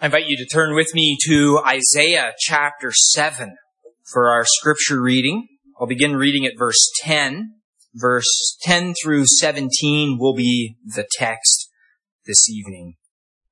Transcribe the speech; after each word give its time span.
I 0.00 0.06
invite 0.06 0.28
you 0.28 0.36
to 0.36 0.46
turn 0.46 0.76
with 0.76 0.94
me 0.94 1.16
to 1.26 1.60
Isaiah 1.66 2.30
chapter 2.38 2.92
7 2.92 3.56
for 4.04 4.30
our 4.30 4.44
scripture 4.44 5.02
reading. 5.02 5.48
I'll 5.80 5.88
begin 5.88 6.14
reading 6.14 6.46
at 6.46 6.52
verse 6.56 6.88
10. 7.02 7.54
Verse 7.94 8.56
10 8.62 8.94
through 9.02 9.24
17 9.26 10.16
will 10.16 10.36
be 10.36 10.76
the 10.84 11.04
text 11.10 11.68
this 12.26 12.48
evening. 12.48 12.94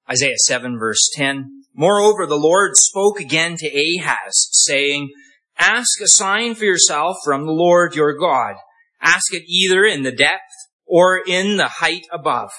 Isaiah 0.08 0.36
7 0.44 0.78
verse 0.78 1.10
10. 1.14 1.64
Moreover, 1.74 2.26
the 2.26 2.38
Lord 2.38 2.76
spoke 2.76 3.18
again 3.18 3.56
to 3.56 3.66
Ahaz, 3.66 4.48
saying, 4.52 5.10
Ask 5.58 6.00
a 6.00 6.06
sign 6.06 6.54
for 6.54 6.64
yourself 6.64 7.16
from 7.24 7.46
the 7.46 7.52
Lord 7.52 7.96
your 7.96 8.16
God. 8.16 8.54
Ask 9.02 9.34
it 9.34 9.42
either 9.48 9.84
in 9.84 10.04
the 10.04 10.12
depth 10.12 10.42
or 10.86 11.20
in 11.26 11.56
the 11.56 11.68
height 11.80 12.06
above. 12.12 12.50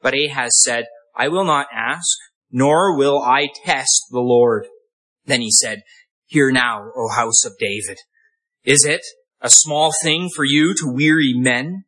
But 0.00 0.14
Ahaz 0.14 0.52
said, 0.62 0.84
I 1.16 1.26
will 1.26 1.44
not 1.44 1.66
ask 1.74 2.16
nor 2.50 2.96
will 2.96 3.20
I 3.20 3.48
test 3.64 4.06
the 4.10 4.20
Lord. 4.20 4.66
Then 5.24 5.40
he 5.40 5.50
said, 5.50 5.82
Hear 6.26 6.50
now, 6.50 6.90
O 6.96 7.08
house 7.08 7.44
of 7.44 7.52
David. 7.58 7.98
Is 8.64 8.84
it 8.84 9.02
a 9.40 9.50
small 9.50 9.92
thing 10.02 10.28
for 10.34 10.44
you 10.44 10.74
to 10.74 10.92
weary 10.92 11.32
men? 11.34 11.84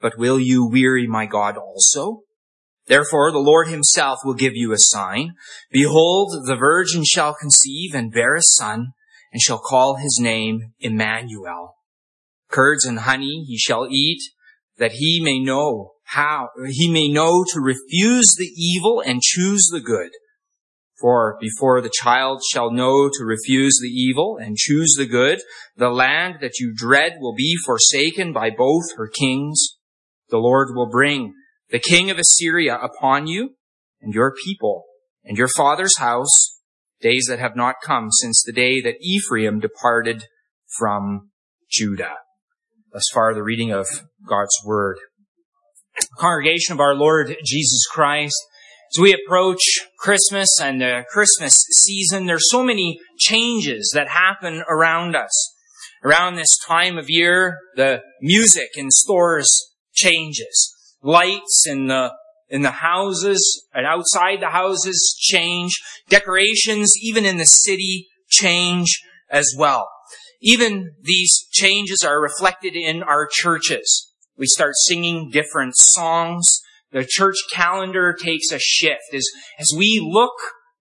But 0.00 0.18
will 0.18 0.38
you 0.38 0.68
weary 0.68 1.06
my 1.06 1.26
God 1.26 1.56
also? 1.56 2.22
Therefore 2.86 3.30
the 3.30 3.38
Lord 3.38 3.68
himself 3.68 4.20
will 4.24 4.34
give 4.34 4.54
you 4.54 4.72
a 4.72 4.78
sign. 4.78 5.34
Behold, 5.70 6.46
the 6.46 6.56
virgin 6.56 7.04
shall 7.04 7.34
conceive 7.34 7.94
and 7.94 8.12
bear 8.12 8.34
a 8.34 8.42
son, 8.42 8.92
and 9.32 9.42
shall 9.42 9.58
call 9.58 9.96
his 9.96 10.18
name 10.20 10.72
Emmanuel. 10.80 11.76
Curds 12.50 12.86
and 12.86 13.00
honey 13.00 13.44
he 13.46 13.58
shall 13.58 13.86
eat, 13.90 14.22
that 14.78 14.92
he 14.92 15.20
may 15.22 15.38
know 15.38 15.92
how 16.08 16.48
he 16.66 16.90
may 16.90 17.06
know 17.06 17.44
to 17.52 17.60
refuse 17.60 18.34
the 18.38 18.50
evil 18.56 19.02
and 19.04 19.20
choose 19.20 19.68
the 19.70 19.80
good. 19.80 20.10
For 20.98 21.36
before 21.38 21.82
the 21.82 21.92
child 21.92 22.40
shall 22.50 22.70
know 22.70 23.10
to 23.10 23.24
refuse 23.24 23.78
the 23.80 23.90
evil 23.90 24.38
and 24.40 24.56
choose 24.56 24.94
the 24.96 25.06
good, 25.06 25.40
the 25.76 25.90
land 25.90 26.36
that 26.40 26.58
you 26.58 26.72
dread 26.74 27.18
will 27.20 27.34
be 27.34 27.56
forsaken 27.64 28.32
by 28.32 28.48
both 28.48 28.96
her 28.96 29.06
kings. 29.06 29.76
The 30.30 30.38
Lord 30.38 30.68
will 30.74 30.88
bring 30.88 31.34
the 31.70 31.78
king 31.78 32.10
of 32.10 32.18
Assyria 32.18 32.78
upon 32.78 33.26
you 33.26 33.56
and 34.00 34.14
your 34.14 34.34
people 34.44 34.86
and 35.24 35.36
your 35.36 35.48
father's 35.48 35.98
house, 35.98 36.58
days 37.02 37.26
that 37.28 37.38
have 37.38 37.54
not 37.54 37.76
come 37.84 38.10
since 38.10 38.42
the 38.42 38.52
day 38.52 38.80
that 38.80 38.96
Ephraim 39.02 39.60
departed 39.60 40.24
from 40.78 41.32
Judah. 41.70 42.14
Thus 42.94 43.04
far, 43.12 43.34
the 43.34 43.42
reading 43.42 43.72
of 43.72 43.86
God's 44.26 44.56
word 44.64 44.96
congregation 46.18 46.72
of 46.72 46.80
our 46.80 46.94
Lord 46.94 47.36
Jesus 47.44 47.86
Christ, 47.90 48.36
as 48.94 49.00
we 49.00 49.12
approach 49.12 49.60
Christmas 49.98 50.48
and 50.60 50.80
the 50.80 51.04
Christmas 51.10 51.52
season, 51.76 52.26
there's 52.26 52.50
so 52.50 52.62
many 52.62 52.98
changes 53.18 53.92
that 53.94 54.08
happen 54.08 54.62
around 54.68 55.14
us. 55.14 55.54
Around 56.02 56.36
this 56.36 56.56
time 56.66 56.96
of 56.96 57.06
year, 57.08 57.58
the 57.74 58.02
music 58.22 58.68
in 58.76 58.90
stores 58.90 59.48
changes. 59.92 60.74
Lights 61.02 61.64
in 61.68 61.88
the 61.88 62.12
in 62.50 62.62
the 62.62 62.70
houses 62.70 63.66
and 63.74 63.84
outside 63.86 64.40
the 64.40 64.48
houses 64.48 65.14
change. 65.18 65.72
Decorations, 66.08 66.92
even 67.02 67.26
in 67.26 67.36
the 67.36 67.44
city, 67.44 68.06
change 68.30 69.02
as 69.30 69.46
well. 69.58 69.88
Even 70.40 70.92
these 71.02 71.46
changes 71.50 72.02
are 72.06 72.22
reflected 72.22 72.74
in 72.74 73.02
our 73.02 73.28
churches. 73.30 74.07
We 74.38 74.46
start 74.46 74.74
singing 74.86 75.30
different 75.30 75.74
songs. 75.76 76.46
The 76.92 77.04
church 77.06 77.34
calendar 77.52 78.14
takes 78.14 78.52
a 78.52 78.58
shift 78.60 79.12
as, 79.12 79.26
as 79.58 79.72
we 79.76 80.00
look 80.02 80.34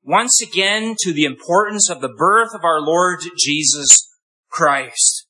once 0.04 0.40
again 0.42 0.96
to 1.00 1.12
the 1.12 1.26
importance 1.26 1.90
of 1.90 2.00
the 2.00 2.14
birth 2.16 2.54
of 2.54 2.64
our 2.64 2.80
Lord 2.80 3.20
Jesus 3.38 4.08
Christ. 4.50 5.26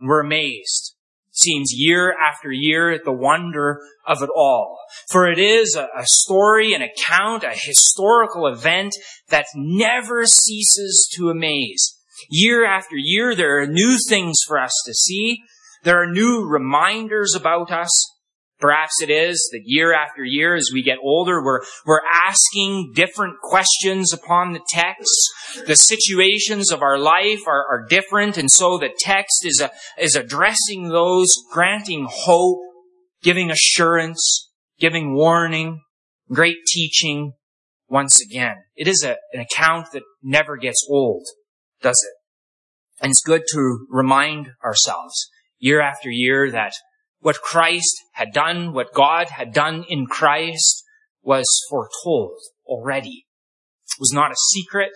We're 0.00 0.20
amazed. 0.20 0.94
It 1.30 1.38
seems 1.38 1.72
year 1.72 2.14
after 2.14 2.52
year 2.52 2.90
at 2.90 3.04
the 3.04 3.12
wonder 3.12 3.80
of 4.06 4.22
it 4.22 4.30
all. 4.36 4.78
For 5.10 5.30
it 5.30 5.38
is 5.38 5.74
a, 5.74 5.88
a 5.96 6.04
story, 6.04 6.74
an 6.74 6.82
account, 6.82 7.42
a 7.42 7.54
historical 7.54 8.46
event 8.46 8.92
that 9.30 9.46
never 9.54 10.26
ceases 10.26 11.08
to 11.14 11.30
amaze. 11.30 11.98
Year 12.28 12.66
after 12.66 12.96
year, 12.96 13.34
there 13.34 13.62
are 13.62 13.66
new 13.66 13.96
things 14.08 14.36
for 14.46 14.58
us 14.60 14.72
to 14.84 14.92
see. 14.92 15.38
There 15.82 16.00
are 16.00 16.10
new 16.10 16.46
reminders 16.46 17.34
about 17.34 17.70
us. 17.72 17.90
Perhaps 18.60 19.02
it 19.02 19.10
is 19.10 19.48
that 19.52 19.62
year 19.64 19.92
after 19.92 20.22
year, 20.22 20.54
as 20.54 20.70
we 20.72 20.84
get 20.84 20.98
older, 21.02 21.42
we're, 21.42 21.62
we're 21.84 22.02
asking 22.24 22.92
different 22.94 23.40
questions 23.42 24.12
upon 24.12 24.52
the 24.52 24.60
text. 24.68 25.10
The 25.66 25.74
situations 25.74 26.70
of 26.70 26.80
our 26.80 26.96
life 26.96 27.40
are, 27.48 27.66
are 27.68 27.84
different, 27.88 28.38
and 28.38 28.48
so 28.48 28.78
the 28.78 28.90
text 28.96 29.44
is, 29.44 29.60
a, 29.60 29.72
is 29.98 30.14
addressing 30.14 30.90
those, 30.90 31.32
granting 31.50 32.06
hope, 32.08 32.60
giving 33.20 33.50
assurance, 33.50 34.48
giving 34.78 35.16
warning, 35.16 35.80
great 36.30 36.58
teaching 36.68 37.32
once 37.88 38.20
again. 38.20 38.58
It 38.76 38.86
is 38.86 39.02
a, 39.02 39.16
an 39.32 39.40
account 39.40 39.88
that 39.92 40.04
never 40.22 40.56
gets 40.56 40.86
old, 40.88 41.26
does 41.80 42.00
it? 42.08 43.02
And 43.02 43.10
it's 43.10 43.22
good 43.22 43.42
to 43.52 43.86
remind 43.90 44.50
ourselves 44.64 45.28
year 45.62 45.80
after 45.80 46.10
year 46.10 46.50
that 46.50 46.72
what 47.20 47.40
Christ 47.40 47.94
had 48.14 48.32
done, 48.32 48.72
what 48.72 48.92
God 48.92 49.28
had 49.28 49.52
done 49.54 49.84
in 49.88 50.06
Christ 50.06 50.82
was 51.22 51.46
foretold 51.70 52.38
already. 52.66 53.26
It 53.86 54.00
was 54.00 54.12
not 54.12 54.32
a 54.32 54.36
secret. 54.50 54.90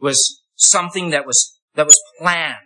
It 0.00 0.04
was 0.04 0.42
something 0.56 1.10
that 1.10 1.26
was, 1.26 1.60
that 1.74 1.84
was 1.84 2.00
planned. 2.18 2.56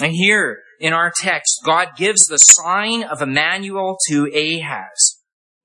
And 0.00 0.12
here 0.12 0.58
in 0.78 0.92
our 0.92 1.10
text, 1.18 1.60
God 1.64 1.88
gives 1.96 2.24
the 2.24 2.36
sign 2.36 3.04
of 3.04 3.22
Emmanuel 3.22 3.96
to 4.08 4.26
Ahaz. 4.26 5.16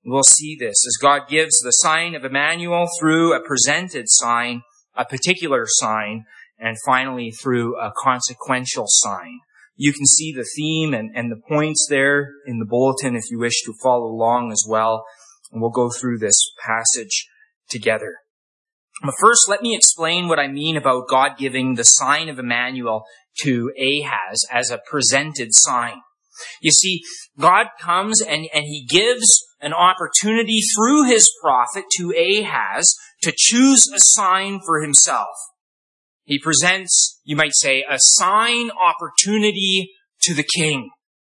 We'll 0.02 0.22
see 0.22 0.56
this 0.58 0.76
as 0.86 0.96
God 1.00 1.28
gives 1.28 1.58
the 1.58 1.72
sign 1.72 2.14
of 2.14 2.24
Emmanuel 2.24 2.86
through 2.98 3.34
a 3.34 3.46
presented 3.46 4.06
sign, 4.08 4.62
a 4.94 5.04
particular 5.04 5.64
sign, 5.66 6.24
and 6.58 6.76
finally 6.86 7.32
through 7.32 7.78
a 7.78 7.92
consequential 8.02 8.86
sign. 8.86 9.40
You 9.76 9.92
can 9.92 10.06
see 10.06 10.32
the 10.32 10.46
theme 10.56 10.94
and, 10.94 11.10
and 11.14 11.30
the 11.30 11.40
points 11.48 11.86
there 11.88 12.30
in 12.46 12.58
the 12.58 12.64
bulletin 12.64 13.14
if 13.14 13.30
you 13.30 13.38
wish 13.38 13.62
to 13.64 13.74
follow 13.82 14.06
along 14.06 14.50
as 14.50 14.64
well. 14.66 15.04
And 15.52 15.60
we'll 15.60 15.70
go 15.70 15.90
through 15.90 16.18
this 16.18 16.36
passage 16.64 17.28
together. 17.68 18.16
But 19.02 19.14
first, 19.20 19.48
let 19.48 19.62
me 19.62 19.76
explain 19.76 20.28
what 20.28 20.38
I 20.38 20.48
mean 20.48 20.76
about 20.76 21.08
God 21.08 21.32
giving 21.38 21.74
the 21.74 21.84
sign 21.84 22.28
of 22.28 22.38
Emmanuel 22.38 23.04
to 23.42 23.70
Ahaz 23.78 24.44
as 24.50 24.70
a 24.70 24.80
presented 24.90 25.48
sign. 25.50 26.00
You 26.60 26.70
see, 26.70 27.02
God 27.38 27.66
comes 27.80 28.20
and, 28.20 28.46
and 28.54 28.64
he 28.64 28.86
gives 28.88 29.44
an 29.60 29.72
opportunity 29.72 30.60
through 30.74 31.08
his 31.08 31.30
prophet 31.42 31.84
to 31.96 32.12
Ahaz 32.12 32.94
to 33.22 33.32
choose 33.36 33.86
a 33.94 33.98
sign 33.98 34.60
for 34.64 34.82
himself. 34.82 35.28
He 36.26 36.40
presents, 36.40 37.20
you 37.24 37.36
might 37.36 37.54
say, 37.54 37.84
a 37.88 37.98
sign 37.98 38.70
opportunity 38.70 39.92
to 40.22 40.34
the 40.34 40.44
king. 40.56 40.90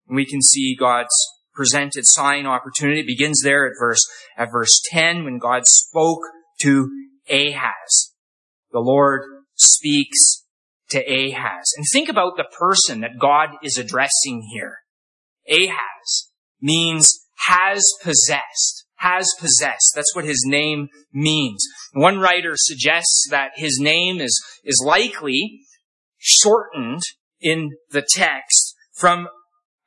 And 0.08 0.16
we 0.16 0.26
can 0.26 0.42
see 0.42 0.76
God's 0.80 1.14
presented 1.54 2.06
sign 2.08 2.46
opportunity. 2.46 3.02
It 3.02 3.08
begins 3.08 3.42
there 3.44 3.68
at 3.68 3.74
verse, 3.78 4.00
at 4.38 4.50
verse 4.50 4.82
10 4.90 5.26
when 5.26 5.40
God 5.40 5.64
spoke 5.68 6.22
to 6.62 6.90
Ahaz. 7.30 8.14
The 8.72 8.80
Lord 8.80 9.24
speaks 9.56 10.46
to 10.92 11.00
Ahaz. 11.00 11.74
And 11.76 11.86
think 11.92 12.08
about 12.08 12.38
the 12.38 12.48
person 12.58 13.02
that 13.02 13.20
God 13.20 13.50
is 13.62 13.78
addressing 13.78 14.48
here. 14.54 14.78
Ahaz 15.50 16.32
means 16.62 17.26
has 17.48 17.84
possessed 18.02 18.77
has 18.98 19.28
possessed. 19.40 19.94
That's 19.96 20.16
what 20.16 20.26
his 20.26 20.44
name 20.46 20.90
means. 21.14 21.64
One 21.94 22.20
writer 22.20 22.54
suggests 22.56 23.28
that 23.30 23.52
his 23.56 23.80
name 23.80 24.20
is, 24.20 24.40
is 24.64 24.84
likely 24.86 25.62
shortened 26.18 27.02
in 27.40 27.72
the 27.92 28.06
text 28.08 28.76
from 28.94 29.28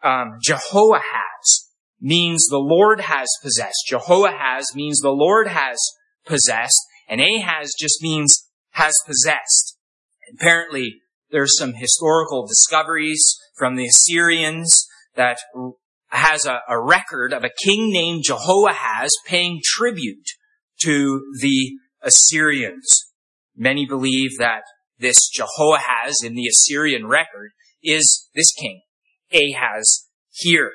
um, 0.02 0.38
Jehoahaz, 0.42 1.68
means 2.00 2.46
the 2.46 2.58
Lord 2.58 3.02
has 3.02 3.28
possessed. 3.42 3.84
Jehoahaz 3.88 4.74
means 4.74 5.00
the 5.00 5.10
Lord 5.10 5.48
has 5.48 5.78
possessed, 6.24 6.80
and 7.08 7.20
Ahaz 7.20 7.74
just 7.78 8.00
means 8.00 8.48
has 8.70 8.94
possessed. 9.06 9.76
Apparently, 10.32 11.00
there's 11.30 11.58
some 11.58 11.74
historical 11.74 12.46
discoveries 12.46 13.36
from 13.56 13.76
the 13.76 13.86
Assyrians 13.86 14.86
that 15.16 15.38
has 16.10 16.44
a, 16.44 16.60
a 16.68 16.80
record 16.80 17.32
of 17.32 17.44
a 17.44 17.50
king 17.64 17.92
named 17.92 18.24
Jehoahaz 18.24 19.10
paying 19.26 19.60
tribute 19.64 20.26
to 20.82 21.22
the 21.40 21.72
Assyrians. 22.02 22.88
Many 23.56 23.86
believe 23.86 24.38
that 24.38 24.62
this 24.98 25.28
Jehoahaz 25.28 26.16
in 26.24 26.34
the 26.34 26.46
Assyrian 26.46 27.06
record 27.06 27.50
is 27.82 28.28
this 28.34 28.52
king, 28.52 28.82
Ahaz 29.32 30.06
here. 30.30 30.72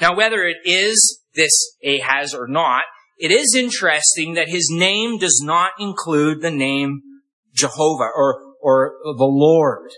Now, 0.00 0.16
whether 0.16 0.42
it 0.42 0.58
is 0.64 1.20
this 1.34 1.52
Ahaz 1.84 2.34
or 2.34 2.48
not, 2.48 2.82
it 3.18 3.30
is 3.30 3.54
interesting 3.56 4.34
that 4.34 4.48
his 4.48 4.68
name 4.72 5.18
does 5.18 5.40
not 5.44 5.72
include 5.78 6.40
the 6.40 6.50
name 6.50 7.02
Jehovah 7.54 8.08
or, 8.16 8.40
or 8.62 8.92
the 9.04 9.24
Lord. 9.24 9.90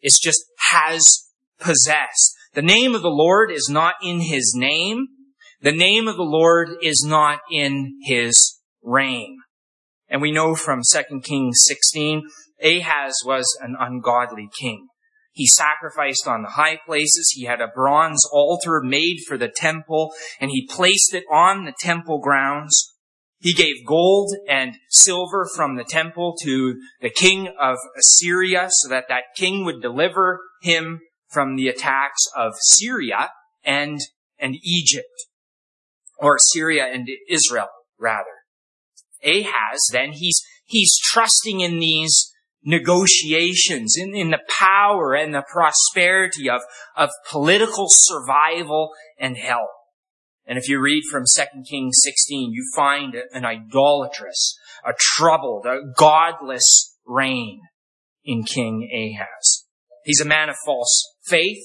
It's 0.00 0.20
just 0.20 0.44
has 0.72 1.28
possessed. 1.58 2.35
The 2.56 2.62
name 2.62 2.94
of 2.94 3.02
the 3.02 3.10
Lord 3.10 3.52
is 3.52 3.68
not 3.70 3.96
in 4.02 4.22
his 4.22 4.54
name. 4.56 5.08
The 5.60 5.72
name 5.72 6.08
of 6.08 6.16
the 6.16 6.22
Lord 6.22 6.70
is 6.80 7.04
not 7.06 7.40
in 7.52 7.98
his 8.04 8.32
reign. 8.82 9.36
And 10.08 10.22
we 10.22 10.32
know 10.32 10.54
from 10.54 10.80
2 10.90 11.20
Kings 11.20 11.58
16, 11.66 12.22
Ahaz 12.62 13.14
was 13.26 13.46
an 13.60 13.76
ungodly 13.78 14.48
king. 14.58 14.88
He 15.32 15.46
sacrificed 15.46 16.26
on 16.26 16.40
the 16.40 16.52
high 16.52 16.78
places. 16.86 17.30
He 17.34 17.44
had 17.44 17.60
a 17.60 17.68
bronze 17.68 18.26
altar 18.32 18.80
made 18.82 19.18
for 19.28 19.36
the 19.36 19.52
temple 19.54 20.14
and 20.40 20.50
he 20.50 20.66
placed 20.66 21.12
it 21.12 21.24
on 21.30 21.66
the 21.66 21.74
temple 21.78 22.20
grounds. 22.20 22.94
He 23.38 23.52
gave 23.52 23.86
gold 23.86 24.32
and 24.48 24.76
silver 24.88 25.46
from 25.54 25.76
the 25.76 25.84
temple 25.84 26.34
to 26.42 26.80
the 27.02 27.10
king 27.10 27.48
of 27.60 27.76
Assyria 27.98 28.68
so 28.70 28.88
that 28.88 29.08
that 29.10 29.24
king 29.36 29.66
would 29.66 29.82
deliver 29.82 30.40
him 30.62 31.00
from 31.36 31.56
the 31.56 31.68
attacks 31.68 32.22
of 32.34 32.54
Syria 32.58 33.28
and, 33.62 34.00
and 34.38 34.56
Egypt. 34.62 35.26
Or 36.18 36.38
Syria 36.38 36.86
and 36.90 37.06
Israel, 37.28 37.68
rather. 38.00 38.24
Ahaz, 39.22 39.86
then, 39.92 40.12
he's, 40.12 40.40
he's 40.64 40.96
trusting 40.98 41.60
in 41.60 41.78
these 41.78 42.32
negotiations, 42.64 43.96
in, 43.98 44.14
in 44.14 44.30
the 44.30 44.40
power 44.48 45.14
and 45.14 45.34
the 45.34 45.44
prosperity 45.52 46.48
of, 46.48 46.62
of 46.96 47.10
political 47.30 47.88
survival 47.90 48.92
and 49.20 49.36
health. 49.36 49.68
And 50.46 50.56
if 50.56 50.70
you 50.70 50.80
read 50.80 51.02
from 51.10 51.24
2 51.36 51.42
Kings 51.68 51.98
16, 52.02 52.52
you 52.54 52.64
find 52.74 53.14
an 53.34 53.44
idolatrous, 53.44 54.56
a 54.86 54.94
troubled, 54.98 55.66
a 55.66 55.80
godless 55.98 56.96
reign 57.04 57.60
in 58.24 58.42
King 58.44 58.88
Ahaz. 58.90 59.55
He's 60.06 60.20
a 60.20 60.24
man 60.24 60.48
of 60.48 60.54
false 60.64 61.04
faith, 61.26 61.58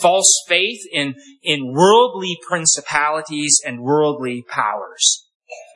false 0.00 0.32
faith 0.46 0.80
in, 0.92 1.16
in 1.42 1.72
worldly 1.74 2.38
principalities 2.48 3.60
and 3.66 3.82
worldly 3.82 4.44
powers. 4.48 5.26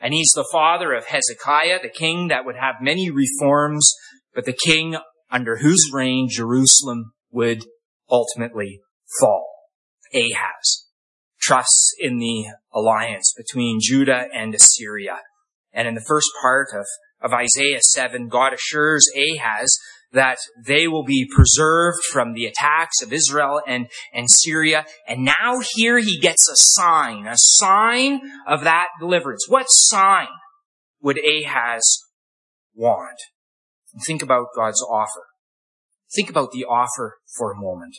And 0.01 0.13
he's 0.13 0.31
the 0.33 0.47
father 0.49 0.93
of 0.93 1.07
Hezekiah, 1.07 1.79
the 1.83 1.89
king 1.89 2.29
that 2.29 2.45
would 2.45 2.55
have 2.55 2.75
many 2.81 3.11
reforms, 3.11 3.93
but 4.33 4.45
the 4.45 4.57
king 4.57 4.97
under 5.29 5.57
whose 5.57 5.91
reign 5.93 6.29
Jerusalem 6.31 7.11
would 7.29 7.65
ultimately 8.09 8.79
fall. 9.19 9.49
Ahaz 10.13 10.85
trusts 11.41 11.93
in 11.99 12.19
the 12.19 12.45
alliance 12.73 13.33
between 13.35 13.79
Judah 13.81 14.27
and 14.33 14.55
Assyria. 14.55 15.17
And 15.73 15.89
in 15.89 15.95
the 15.95 16.05
first 16.07 16.29
part 16.41 16.69
of, 16.73 16.85
of 17.21 17.33
Isaiah 17.33 17.81
7, 17.81 18.29
God 18.29 18.53
assures 18.53 19.05
Ahaz 19.13 19.77
that 20.11 20.37
they 20.65 20.87
will 20.87 21.03
be 21.03 21.29
preserved 21.33 21.99
from 22.11 22.33
the 22.33 22.45
attacks 22.45 23.01
of 23.01 23.11
Israel 23.11 23.61
and, 23.67 23.87
and 24.13 24.29
Syria. 24.29 24.85
And 25.07 25.25
now 25.25 25.59
here 25.75 25.99
he 25.99 26.19
gets 26.19 26.49
a 26.49 26.55
sign, 26.55 27.27
a 27.27 27.35
sign 27.35 28.21
of 28.47 28.63
that 28.63 28.87
deliverance. 28.99 29.45
What 29.47 29.65
sign 29.67 30.27
would 31.01 31.19
Ahaz 31.19 32.03
want? 32.73 33.17
Think 34.05 34.21
about 34.21 34.47
God's 34.55 34.81
offer. 34.81 35.25
Think 36.15 36.29
about 36.29 36.51
the 36.51 36.65
offer 36.65 37.17
for 37.37 37.51
a 37.51 37.59
moment. 37.59 37.95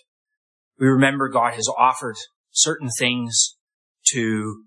We 0.79 0.87
remember 0.87 1.29
God 1.29 1.55
has 1.55 1.69
offered 1.77 2.17
certain 2.51 2.89
things 2.99 3.57
to 4.13 4.63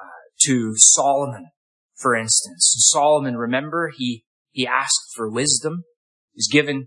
uh, 0.00 0.30
to 0.46 0.72
Solomon, 0.76 1.48
for 1.96 2.14
instance. 2.14 2.74
Solomon, 2.90 3.36
remember, 3.36 3.90
he 3.94 4.24
he 4.52 4.66
asked 4.66 5.12
for 5.14 5.28
wisdom. 5.28 5.84
He's 6.36 6.48
given, 6.48 6.86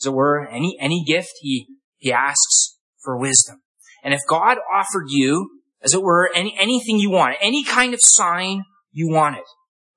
as 0.00 0.06
it 0.06 0.14
were, 0.14 0.48
any 0.48 0.78
any 0.80 1.04
gift. 1.06 1.32
He 1.40 1.66
he 1.98 2.12
asks 2.12 2.78
for 3.02 3.18
wisdom. 3.18 3.60
And 4.02 4.14
if 4.14 4.20
God 4.28 4.56
offered 4.72 5.06
you, 5.08 5.50
as 5.82 5.92
it 5.92 6.02
were, 6.02 6.30
any 6.34 6.56
anything 6.58 6.98
you 6.98 7.10
want, 7.10 7.36
any 7.42 7.64
kind 7.64 7.92
of 7.92 8.00
sign 8.02 8.62
you 8.90 9.10
wanted. 9.10 9.44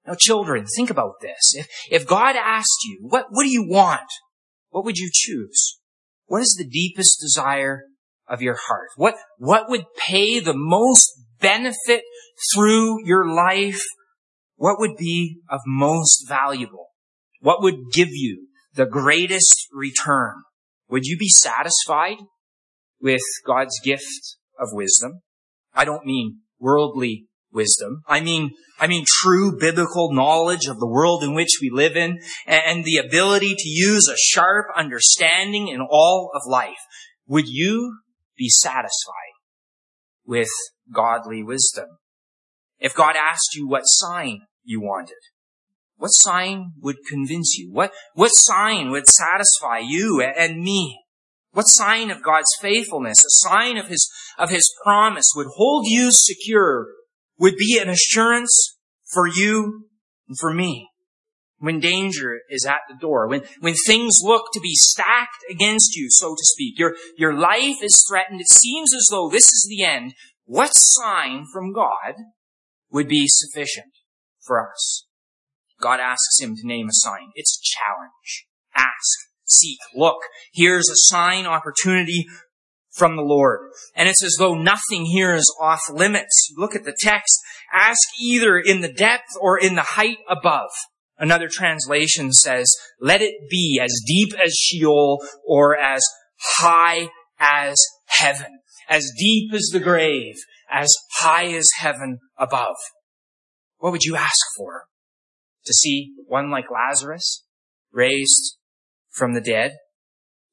Now, 0.05 0.15
children, 0.17 0.65
think 0.75 0.89
about 0.89 1.21
this. 1.21 1.53
If 1.55 1.67
if 1.89 2.07
God 2.07 2.35
asked 2.35 2.83
you, 2.83 2.99
what 3.01 3.27
what 3.29 3.43
do 3.43 3.49
you 3.49 3.65
want? 3.65 4.09
What 4.69 4.83
would 4.83 4.97
you 4.97 5.09
choose? 5.13 5.79
What 6.25 6.41
is 6.41 6.55
the 6.57 6.67
deepest 6.67 7.19
desire 7.21 7.83
of 8.27 8.41
your 8.41 8.57
heart? 8.67 8.89
What, 8.95 9.15
what 9.37 9.69
would 9.69 9.85
pay 9.97 10.39
the 10.39 10.53
most 10.55 11.09
benefit 11.39 12.03
through 12.53 13.05
your 13.05 13.25
life? 13.33 13.81
What 14.55 14.79
would 14.79 14.97
be 14.97 15.39
of 15.49 15.61
most 15.65 16.25
valuable? 16.27 16.87
What 17.39 17.61
would 17.61 17.91
give 17.93 18.09
you 18.11 18.47
the 18.77 18.85
greatest 18.85 19.67
return? 19.73 20.35
Would 20.89 21.05
you 21.05 21.17
be 21.17 21.27
satisfied 21.27 22.17
with 23.01 23.21
God's 23.45 23.77
gift 23.83 24.37
of 24.57 24.69
wisdom? 24.71 25.21
I 25.73 25.83
don't 25.83 26.05
mean 26.05 26.39
worldly 26.59 27.27
wisdom. 27.51 28.03
I 28.07 28.21
mean, 28.21 28.51
I 28.79 28.87
mean 28.87 29.03
true 29.05 29.57
biblical 29.59 30.13
knowledge 30.13 30.67
of 30.67 30.79
the 30.79 30.87
world 30.87 31.23
in 31.23 31.33
which 31.33 31.59
we 31.61 31.69
live 31.69 31.97
in 31.97 32.19
and 32.45 32.85
the 32.85 32.97
ability 32.97 33.55
to 33.57 33.69
use 33.69 34.07
a 34.07 34.15
sharp 34.17 34.67
understanding 34.75 35.67
in 35.67 35.81
all 35.81 36.31
of 36.33 36.49
life. 36.49 36.79
Would 37.27 37.47
you 37.47 37.97
be 38.37 38.47
satisfied 38.49 39.33
with 40.27 40.49
godly 40.93 41.41
wisdom. 41.41 41.97
If 42.79 42.93
God 42.93 43.15
asked 43.15 43.55
you 43.55 43.67
what 43.67 43.83
sign 43.85 44.41
you 44.63 44.81
wanted, 44.81 45.17
what 45.97 46.09
sign 46.09 46.71
would 46.79 46.97
convince 47.09 47.57
you? 47.57 47.71
What, 47.71 47.91
what 48.13 48.29
sign 48.29 48.91
would 48.91 49.07
satisfy 49.07 49.79
you 49.79 50.21
and 50.21 50.61
me? 50.61 50.99
What 51.51 51.63
sign 51.63 52.11
of 52.11 52.23
God's 52.23 52.55
faithfulness, 52.61 53.17
a 53.19 53.49
sign 53.49 53.77
of 53.77 53.87
His, 53.87 54.09
of 54.37 54.49
His 54.49 54.71
promise 54.83 55.31
would 55.35 55.47
hold 55.55 55.85
you 55.87 56.11
secure, 56.11 56.87
would 57.39 57.55
be 57.57 57.79
an 57.81 57.89
assurance 57.89 58.77
for 59.11 59.27
you 59.27 59.87
and 60.27 60.37
for 60.37 60.53
me? 60.53 60.89
when 61.59 61.79
danger 61.79 62.41
is 62.49 62.65
at 62.65 62.81
the 62.87 62.95
door, 62.99 63.27
when, 63.27 63.41
when 63.59 63.73
things 63.73 64.17
look 64.21 64.45
to 64.53 64.59
be 64.59 64.75
stacked 64.75 65.43
against 65.49 65.95
you, 65.95 66.07
so 66.11 66.35
to 66.35 66.43
speak, 66.43 66.77
your, 66.77 66.95
your 67.17 67.33
life 67.33 67.77
is 67.81 68.05
threatened, 68.07 68.41
it 68.41 68.49
seems 68.49 68.93
as 68.93 69.07
though 69.09 69.29
this 69.29 69.45
is 69.45 69.67
the 69.69 69.83
end, 69.83 70.13
what 70.45 70.71
sign 70.75 71.45
from 71.51 71.73
God 71.73 72.13
would 72.91 73.07
be 73.07 73.25
sufficient 73.27 73.91
for 74.45 74.71
us? 74.71 75.06
God 75.81 75.99
asks 75.99 76.39
him 76.39 76.55
to 76.55 76.67
name 76.67 76.87
a 76.87 76.93
sign. 76.93 77.29
It's 77.35 77.59
a 77.59 77.63
challenge. 77.63 78.45
Ask, 78.75 79.29
seek, 79.45 79.77
look. 79.95 80.17
Here's 80.53 80.89
a 80.89 81.11
sign 81.11 81.45
opportunity 81.45 82.25
from 82.91 83.15
the 83.15 83.21
Lord. 83.21 83.69
And 83.95 84.09
it's 84.09 84.23
as 84.23 84.35
though 84.39 84.55
nothing 84.55 85.05
here 85.05 85.33
is 85.33 85.53
off 85.61 85.81
limits. 85.89 86.51
Look 86.57 86.75
at 86.75 86.83
the 86.83 86.95
text. 86.99 87.39
Ask 87.73 87.99
either 88.19 88.57
in 88.57 88.81
the 88.81 88.91
depth 88.91 89.37
or 89.39 89.57
in 89.57 89.75
the 89.75 89.83
height 89.83 90.17
above. 90.27 90.69
Another 91.19 91.47
translation 91.51 92.31
says, 92.31 92.67
let 92.99 93.21
it 93.21 93.33
be 93.49 93.79
as 93.83 93.93
deep 94.05 94.33
as 94.33 94.53
Sheol 94.53 95.19
or 95.45 95.77
as 95.77 96.01
high 96.57 97.09
as 97.39 97.75
heaven, 98.05 98.59
as 98.87 99.11
deep 99.17 99.53
as 99.53 99.69
the 99.73 99.79
grave, 99.79 100.35
as 100.71 100.93
high 101.19 101.47
as 101.47 101.67
heaven 101.79 102.19
above. 102.37 102.75
What 103.77 103.91
would 103.91 104.03
you 104.03 104.15
ask 104.15 104.37
for? 104.55 104.85
To 105.67 105.73
see 105.73 106.13
one 106.27 106.49
like 106.49 106.71
Lazarus 106.71 107.43
raised 107.91 108.57
from 109.09 109.33
the 109.33 109.41
dead? 109.41 109.75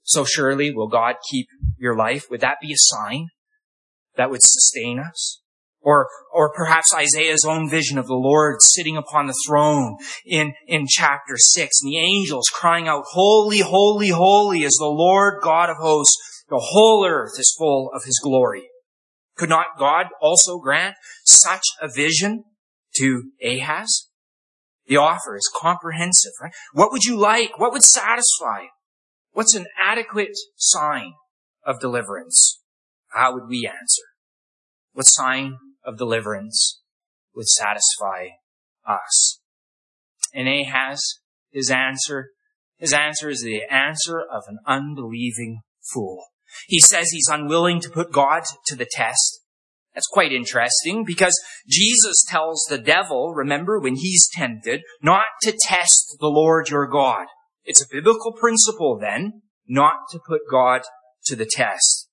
So 0.02 0.25
surely 0.25 0.75
will 0.75 0.88
God 0.88 1.16
keep 1.30 1.47
your 1.78 1.97
life. 1.97 2.26
Would 2.30 2.40
that 2.40 2.59
be 2.61 2.73
a 2.73 2.76
sign 2.76 3.28
that 4.16 4.28
would 4.28 4.42
sustain 4.42 4.99
us? 4.99 5.40
Or, 5.80 6.09
or 6.33 6.52
perhaps 6.52 6.92
Isaiah's 6.92 7.44
own 7.44 7.71
vision 7.71 7.97
of 7.97 8.09
the 8.09 8.14
Lord 8.14 8.56
sitting 8.61 8.97
upon 8.97 9.28
the 9.28 9.38
throne 9.47 9.99
in, 10.26 10.54
in 10.66 10.87
chapter 10.88 11.37
6 11.37 11.83
and 11.83 11.92
the 11.92 11.99
angels 11.99 12.50
crying 12.52 12.88
out, 12.88 13.04
holy, 13.12 13.61
holy, 13.61 14.09
holy 14.09 14.62
is 14.62 14.76
the 14.80 14.87
Lord 14.87 15.42
God 15.42 15.71
of 15.71 15.76
hosts. 15.76 16.16
The 16.49 16.59
whole 16.59 17.06
earth 17.06 17.38
is 17.38 17.54
full 17.56 17.90
of 17.94 18.02
his 18.04 18.21
glory. 18.21 18.68
Could 19.37 19.49
not 19.49 19.78
God 19.78 20.06
also 20.21 20.59
grant 20.59 20.97
such 21.25 21.62
a 21.80 21.88
vision 21.88 22.44
to 22.97 23.30
Ahaz? 23.44 24.03
The 24.86 24.96
offer 24.96 25.36
is 25.36 25.50
comprehensive, 25.54 26.32
right? 26.40 26.52
What 26.72 26.92
would 26.92 27.04
you 27.04 27.16
like? 27.16 27.58
What 27.58 27.72
would 27.72 27.84
satisfy? 27.84 28.66
What's 29.32 29.54
an 29.54 29.66
adequate 29.80 30.36
sign 30.56 31.14
of 31.64 31.80
deliverance? 31.80 32.60
How 33.12 33.32
would 33.32 33.48
we 33.48 33.66
answer? 33.66 34.02
What 34.92 35.04
sign 35.04 35.58
of 35.84 35.98
deliverance 35.98 36.80
would 37.34 37.48
satisfy 37.48 38.28
us. 38.86 39.40
And 40.32 40.48
Ahaz, 40.48 41.20
his 41.50 41.70
answer, 41.70 42.30
his 42.78 42.92
answer 42.92 43.28
is 43.28 43.42
the 43.42 43.62
answer 43.70 44.20
of 44.20 44.44
an 44.48 44.58
unbelieving 44.66 45.60
fool. 45.92 46.24
He 46.66 46.80
says 46.80 47.10
he's 47.10 47.28
unwilling 47.30 47.80
to 47.80 47.90
put 47.90 48.12
God 48.12 48.42
to 48.66 48.76
the 48.76 48.88
test. 48.90 49.40
That's 49.94 50.08
quite 50.08 50.32
interesting 50.32 51.04
because 51.06 51.38
Jesus 51.68 52.16
tells 52.28 52.64
the 52.68 52.78
devil, 52.78 53.32
remember, 53.32 53.78
when 53.78 53.96
he's 53.96 54.28
tempted, 54.32 54.82
not 55.00 55.26
to 55.42 55.56
test 55.58 56.16
the 56.18 56.26
Lord 56.26 56.68
your 56.68 56.88
God. 56.88 57.26
It's 57.64 57.82
a 57.82 57.88
biblical 57.90 58.32
principle 58.32 58.98
then, 58.98 59.42
not 59.68 60.08
to 60.10 60.18
put 60.26 60.40
God 60.50 60.82
to 61.26 61.36
the 61.36 61.46
test. 61.46 62.08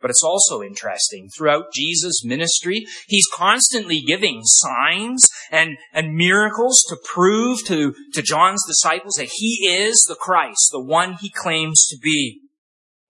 But 0.00 0.10
it's 0.10 0.24
also 0.24 0.62
interesting. 0.62 1.28
Throughout 1.28 1.72
Jesus' 1.72 2.24
ministry, 2.24 2.84
he's 3.06 3.26
constantly 3.32 4.00
giving 4.00 4.40
signs 4.42 5.22
and, 5.50 5.78
and 5.92 6.16
miracles 6.16 6.84
to 6.88 6.96
prove 7.14 7.64
to, 7.66 7.94
to 8.12 8.20
John's 8.20 8.64
disciples 8.66 9.14
that 9.14 9.30
he 9.32 9.68
is 9.70 10.04
the 10.08 10.16
Christ, 10.16 10.70
the 10.72 10.82
one 10.82 11.14
he 11.20 11.30
claims 11.30 11.86
to 11.86 11.96
be. 12.02 12.40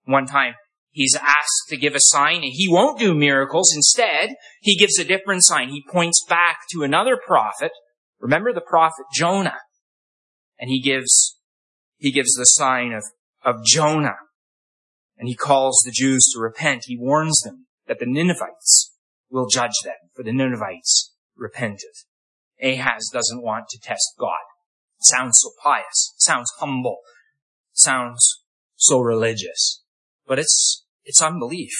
One 0.05 0.27
time, 0.27 0.53
he's 0.93 1.15
asked 1.15 1.67
to 1.67 1.77
give 1.77 1.95
a 1.95 1.99
sign 1.99 2.37
and 2.37 2.53
he 2.53 2.69
won't 2.69 2.97
do 2.97 3.13
miracles. 3.13 3.73
Instead, 3.75 4.35
he 4.61 4.77
gives 4.77 4.97
a 4.97 5.03
different 5.03 5.43
sign. 5.43 5.69
He 5.69 5.83
points 5.91 6.23
back 6.27 6.59
to 6.71 6.83
another 6.83 7.17
prophet. 7.17 7.71
Remember 8.19 8.53
the 8.53 8.61
prophet 8.61 9.05
Jonah. 9.13 9.59
And 10.57 10.69
he 10.69 10.81
gives, 10.81 11.37
he 11.97 12.11
gives 12.11 12.33
the 12.35 12.45
sign 12.45 12.93
of, 12.93 13.03
of 13.43 13.65
Jonah. 13.65 14.15
And 15.17 15.27
he 15.27 15.35
calls 15.35 15.81
the 15.83 15.91
Jews 15.91 16.31
to 16.33 16.39
repent. 16.39 16.83
He 16.85 16.97
warns 16.97 17.41
them 17.41 17.65
that 17.87 17.99
the 17.99 18.05
Ninevites 18.05 18.93
will 19.29 19.47
judge 19.47 19.73
them, 19.83 19.95
for 20.15 20.23
the 20.23 20.31
Ninevites 20.31 21.13
repented. 21.35 21.89
Ahaz 22.61 23.09
doesn't 23.11 23.43
want 23.43 23.67
to 23.69 23.79
test 23.79 24.13
God. 24.17 24.31
Sounds 24.99 25.37
so 25.41 25.49
pious, 25.61 26.13
sounds 26.17 26.49
humble, 26.59 26.99
sounds 27.73 28.43
so 28.75 28.99
religious. 28.99 29.83
But 30.25 30.39
it's, 30.39 30.82
it's 31.05 31.21
unbelief. 31.21 31.73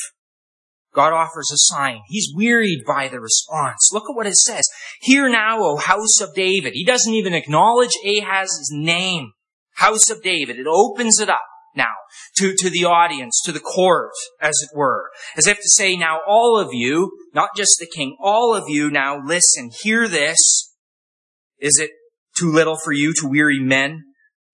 God 0.94 1.12
offers 1.12 1.50
a 1.52 1.58
sign. 1.58 2.02
He's 2.08 2.32
wearied 2.36 2.84
by 2.86 3.08
the 3.08 3.20
response. 3.20 3.90
Look 3.92 4.04
at 4.10 4.16
what 4.16 4.28
it 4.28 4.36
says. 4.36 4.64
Hear 5.02 5.28
now, 5.28 5.58
O 5.60 5.78
house 5.78 6.22
of 6.22 6.36
David. 6.36 6.74
He 6.74 6.86
doesn't 6.86 7.14
even 7.14 7.34
acknowledge 7.34 7.98
Ahaz's 8.06 8.70
name. 8.72 9.32
House 9.76 10.10
of 10.12 10.22
David. 10.22 10.60
It 10.60 10.68
opens 10.68 11.20
it 11.20 11.30
up 11.30 11.42
now 11.76 11.94
to, 12.36 12.54
to 12.56 12.70
the 12.70 12.86
audience, 12.86 13.42
to 13.46 13.52
the 13.52 13.60
court, 13.60 14.12
as 14.40 14.54
it 14.62 14.70
were. 14.76 15.10
As 15.36 15.48
if 15.48 15.58
to 15.58 15.70
say, 15.70 15.96
now 15.96 16.20
all 16.28 16.60
of 16.60 16.70
you, 16.72 17.12
not 17.34 17.50
just 17.58 17.78
the 17.80 17.90
king, 17.92 18.16
all 18.20 18.54
of 18.54 18.66
you 18.68 18.92
now 18.92 19.20
listen, 19.24 19.72
hear 19.82 20.08
this. 20.08 20.76
Is 21.60 21.80
it 21.80 21.90
too 22.38 22.52
little 22.52 22.78
for 22.78 22.92
you 22.92 23.14
to 23.20 23.28
weary 23.28 23.60
men 23.60 24.04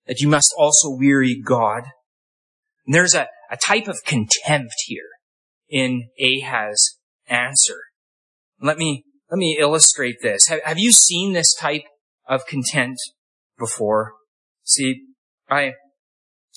that 0.07 0.21
you 0.21 0.29
must 0.29 0.53
also 0.57 0.95
weary 0.97 1.41
God? 1.43 1.83
And 2.85 2.95
there's 2.95 3.13
a, 3.13 3.27
a 3.50 3.58
type 3.58 3.88
of 3.88 3.98
contempt 4.06 4.75
here 4.86 5.10
in 5.70 6.10
Ahaz's 6.20 6.98
answer. 7.27 7.77
Let 8.62 8.77
me, 8.77 9.03
let 9.29 9.38
me 9.38 9.58
illustrate 9.60 10.18
this. 10.22 10.48
Have, 10.48 10.62
have 10.63 10.79
you 10.79 10.91
seen 10.91 11.34
this 11.34 11.53
type 11.60 11.84
of 12.27 12.46
contempt 12.46 13.00
before? 13.58 14.13
See, 14.63 15.01
I, 15.50 15.74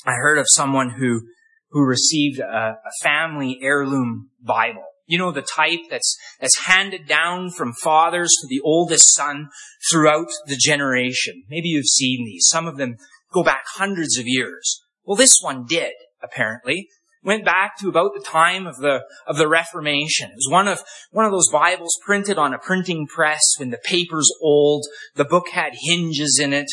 I 0.04 0.14
heard 0.14 0.38
of 0.38 0.46
someone 0.48 0.90
who, 0.98 1.22
who 1.70 1.84
received 1.84 2.40
a, 2.40 2.44
a 2.84 3.02
family 3.02 3.58
heirloom 3.62 4.30
Bible. 4.40 4.84
You 5.06 5.18
know, 5.18 5.32
the 5.32 5.42
type 5.42 5.80
that's, 5.90 6.16
that's 6.40 6.66
handed 6.66 7.06
down 7.06 7.50
from 7.50 7.72
fathers 7.72 8.30
to 8.40 8.46
the 8.48 8.60
oldest 8.64 9.12
son 9.14 9.48
throughout 9.90 10.28
the 10.46 10.56
generation. 10.56 11.42
Maybe 11.48 11.68
you've 11.68 11.86
seen 11.86 12.24
these. 12.24 12.46
Some 12.48 12.66
of 12.66 12.76
them 12.76 12.96
go 13.32 13.42
back 13.42 13.64
hundreds 13.74 14.16
of 14.18 14.24
years. 14.26 14.80
Well, 15.04 15.16
this 15.16 15.38
one 15.42 15.66
did, 15.66 15.92
apparently. 16.22 16.88
Went 17.24 17.44
back 17.44 17.78
to 17.78 17.88
about 17.88 18.12
the 18.14 18.24
time 18.24 18.66
of 18.66 18.78
the, 18.78 19.04
of 19.28 19.36
the 19.36 19.46
Reformation. 19.46 20.30
It 20.30 20.36
was 20.36 20.48
one 20.50 20.66
of, 20.66 20.82
one 21.12 21.24
of 21.24 21.30
those 21.30 21.50
Bibles 21.52 21.96
printed 22.04 22.36
on 22.36 22.52
a 22.52 22.58
printing 22.58 23.06
press 23.06 23.40
when 23.58 23.70
the 23.70 23.78
paper's 23.84 24.28
old. 24.42 24.84
The 25.14 25.24
book 25.24 25.50
had 25.50 25.72
hinges 25.82 26.40
in 26.42 26.52
it. 26.52 26.66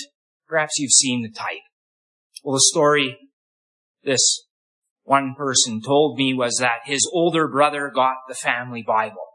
Perhaps 0.47 0.79
you've 0.79 0.91
seen 0.91 1.21
the 1.21 1.29
type. 1.29 1.59
Well, 2.43 2.55
the 2.55 2.61
story 2.61 3.17
this 4.03 4.45
one 5.03 5.35
person 5.35 5.81
told 5.81 6.17
me 6.17 6.33
was 6.33 6.57
that 6.59 6.79
his 6.85 7.07
older 7.13 7.47
brother 7.47 7.91
got 7.93 8.15
the 8.27 8.35
family 8.35 8.83
Bible 8.85 9.25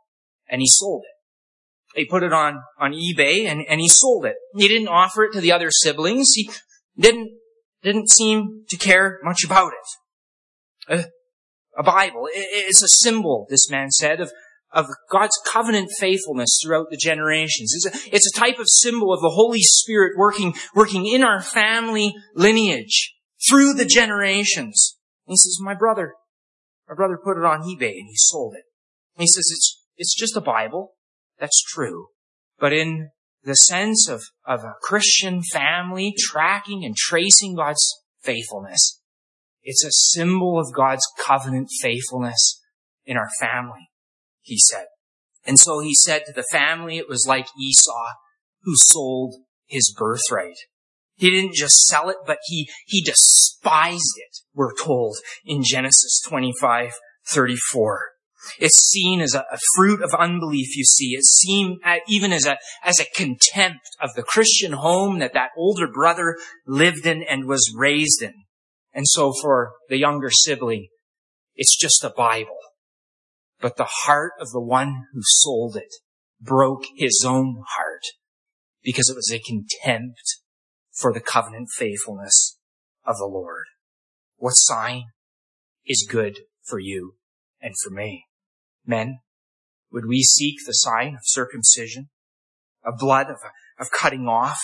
and 0.49 0.61
he 0.61 0.67
sold 0.69 1.03
it. 1.05 1.99
He 1.99 2.07
put 2.07 2.23
it 2.23 2.33
on, 2.33 2.63
on 2.79 2.93
eBay 2.93 3.47
and, 3.47 3.65
and 3.69 3.81
he 3.81 3.89
sold 3.89 4.25
it. 4.25 4.37
He 4.57 4.69
didn't 4.69 4.89
offer 4.89 5.25
it 5.25 5.33
to 5.35 5.41
the 5.41 5.53
other 5.53 5.71
siblings. 5.71 6.33
He 6.35 6.51
didn't, 6.99 7.31
didn't 7.83 8.11
seem 8.11 8.65
to 8.69 8.77
care 8.77 9.21
much 9.23 9.45
about 9.45 9.73
it. 9.73 9.89
A, 10.89 11.05
a 11.79 11.83
Bible. 11.83 12.29
It's 12.33 12.83
a 12.83 12.89
symbol, 12.89 13.47
this 13.49 13.71
man 13.71 13.91
said, 13.91 14.21
of, 14.21 14.33
of 14.73 14.87
God's 15.11 15.39
covenant 15.47 15.91
faithfulness 15.99 16.59
throughout 16.63 16.87
the 16.91 16.97
generations. 16.97 17.73
It's 17.75 17.87
a, 17.87 18.15
it's 18.15 18.27
a 18.27 18.39
type 18.39 18.59
of 18.59 18.67
symbol 18.69 19.13
of 19.13 19.21
the 19.21 19.31
Holy 19.31 19.63
Spirit 19.63 20.13
working, 20.17 20.55
working 20.75 21.07
in 21.07 21.23
our 21.23 21.41
family 21.41 22.15
lineage 22.35 23.15
through 23.49 23.75
the 23.75 23.85
generations. 23.85 24.97
And 25.27 25.33
he 25.33 25.37
says, 25.37 25.59
my 25.61 25.75
brother, 25.75 26.15
my 26.89 26.95
brother 26.95 27.19
put 27.23 27.39
it 27.39 27.45
on 27.45 27.63
eBay 27.63 27.93
and 27.93 28.09
he 28.09 28.17
sold 28.17 28.55
it. 28.55 28.65
And 29.17 29.23
he 29.23 29.27
says, 29.29 29.49
it's, 29.51 29.83
it's 29.97 30.15
just 30.15 30.37
a 30.37 30.41
Bible. 30.41 30.93
That's 31.39 31.63
true. 31.63 32.09
But 32.59 32.73
in 32.73 33.11
the 33.43 33.55
sense 33.55 34.09
of, 34.09 34.23
of 34.47 34.65
a 34.65 34.75
Christian 34.83 35.43
family 35.53 36.15
tracking 36.19 36.85
and 36.85 36.97
tracing 36.97 37.55
God's 37.57 38.03
faithfulness, 38.23 39.01
it's 39.65 39.85
a 39.85 39.91
symbol 39.91 40.61
of 40.61 40.73
God's 40.75 41.07
covenant 41.21 41.69
faithfulness 41.81 42.61
in 43.05 43.17
our 43.17 43.31
family 43.41 43.89
he 44.45 44.59
said. 44.59 44.87
And 45.45 45.59
so 45.59 45.81
he 45.81 45.95
said 45.95 46.23
to 46.27 46.33
the 46.33 46.47
family, 46.53 46.99
it 46.99 47.09
was 47.09 47.27
like 47.29 47.47
Esau 47.61 48.09
who 48.63 48.75
sold 48.77 49.35
his 49.67 49.93
birthright. 49.97 50.57
He 51.17 51.31
didn't 51.31 51.55
just 51.55 51.87
sell 51.87 52.09
it, 52.09 52.17
but 52.27 52.39
he, 52.45 52.69
he 52.87 53.03
despised 53.03 54.15
it, 54.17 54.39
we're 54.55 54.75
told 54.75 55.17
in 55.45 55.63
Genesis 55.63 56.21
25, 56.27 56.93
34. 57.29 58.01
It's 58.59 58.91
seen 58.91 59.21
as 59.21 59.35
a, 59.35 59.45
a 59.51 59.59
fruit 59.77 60.03
of 60.03 60.13
unbelief, 60.15 60.77
you 60.77 60.85
see. 60.85 61.15
It's 61.17 61.39
seen 61.41 61.79
even 62.09 62.33
as 62.33 62.47
a, 62.47 62.59
as 62.83 63.01
a 63.01 63.07
contempt 63.15 63.87
of 64.03 64.11
the 64.15 64.23
Christian 64.23 64.73
home 64.73 65.19
that 65.21 65.33
that 65.35 65.51
older 65.57 65.89
brother 65.89 66.37
lived 66.67 67.07
in 67.07 67.23
and 67.23 67.47
was 67.47 67.75
raised 67.75 68.23
in. 68.23 68.44
And 68.95 69.09
so 69.09 69.33
for 69.43 69.73
the 69.89 69.99
younger 69.99 70.31
sibling, 70.31 70.89
it's 71.57 71.77
just 71.77 72.05
a 72.05 72.11
Bible. 72.11 72.59
But 73.61 73.77
the 73.77 73.89
heart 74.05 74.33
of 74.41 74.51
the 74.51 74.61
one 74.61 75.07
who 75.13 75.21
sold 75.23 75.77
it 75.77 75.93
broke 76.41 76.85
his 76.97 77.25
own 77.27 77.65
heart 77.77 78.03
because 78.83 79.09
it 79.09 79.17
was 79.17 79.33
a 79.33 79.41
contempt 79.41 80.39
for 80.93 81.13
the 81.13 81.21
covenant 81.21 81.69
faithfulness 81.75 82.59
of 83.05 83.17
the 83.17 83.27
Lord. 83.27 83.65
What 84.37 84.53
sign 84.53 85.05
is 85.87 86.07
good 86.09 86.41
for 86.63 86.79
you 86.79 87.17
and 87.61 87.75
for 87.83 87.91
me? 87.91 88.27
Men, 88.87 89.19
would 89.91 90.07
we 90.07 90.23
seek 90.23 90.57
the 90.67 90.73
sign 90.73 91.15
of 91.15 91.21
circumcision, 91.23 92.11
of 92.85 92.99
blood, 92.99 93.29
of, 93.29 93.39
of 93.79 93.91
cutting 93.91 94.27
off, 94.29 94.59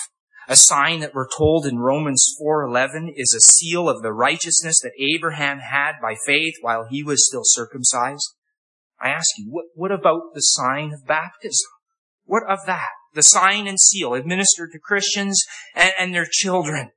a 0.51 0.57
sign 0.57 0.99
that 0.99 1.15
we're 1.15 1.29
told 1.29 1.65
in 1.65 1.79
Romans 1.79 2.35
4:11 2.37 3.13
is 3.15 3.33
a 3.33 3.53
seal 3.53 3.89
of 3.89 4.03
the 4.03 4.13
righteousness 4.13 4.81
that 4.81 4.99
Abraham 4.99 5.61
had 5.61 5.93
by 6.03 6.17
faith 6.27 6.55
while 6.61 6.89
he 6.91 7.05
was 7.05 7.25
still 7.25 7.45
circumcised? 7.45 8.35
I 9.01 9.11
ask 9.11 9.29
you, 9.39 9.47
what, 9.49 9.67
what 9.75 9.93
about 9.93 10.35
the 10.35 10.41
sign 10.41 10.93
of 10.93 11.07
baptism? 11.07 11.71
What 12.25 12.43
of 12.49 12.67
that? 12.67 12.89
The 13.15 13.23
sign 13.23 13.69
and 13.69 13.79
seal 13.79 14.13
administered 14.13 14.73
to 14.73 14.81
Christians 14.81 15.41
and, 15.73 15.93
and 15.97 16.13
their 16.13 16.27
children. 16.29 16.91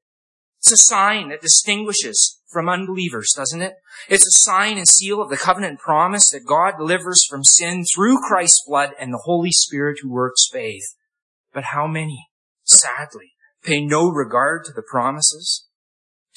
It's 0.57 0.72
a 0.72 0.77
sign 0.77 1.29
that 1.29 1.41
distinguishes 1.41 2.39
from 2.51 2.67
unbelievers, 2.67 3.33
doesn't 3.36 3.62
it? 3.62 3.75
It's 4.10 4.25
a 4.25 4.50
sign 4.50 4.79
and 4.79 4.88
seal 4.88 5.22
of 5.22 5.29
the 5.29 5.38
covenant 5.38 5.79
promise 5.79 6.31
that 6.31 6.48
God 6.48 6.74
delivers 6.79 7.24
from 7.29 7.43
sin 7.43 7.83
through 7.93 8.17
Christ's 8.27 8.63
blood 8.65 8.93
and 9.00 9.13
the 9.13 9.24
Holy 9.25 9.51
Spirit 9.51 10.00
who 10.01 10.12
works 10.12 10.50
faith. 10.51 10.95
But 11.53 11.65
how 11.65 11.86
many, 11.86 12.29
sadly, 12.63 13.33
pay 13.63 13.84
no 13.84 14.10
regard 14.10 14.65
to 14.65 14.74
the 14.74 14.84
promises, 14.84 15.67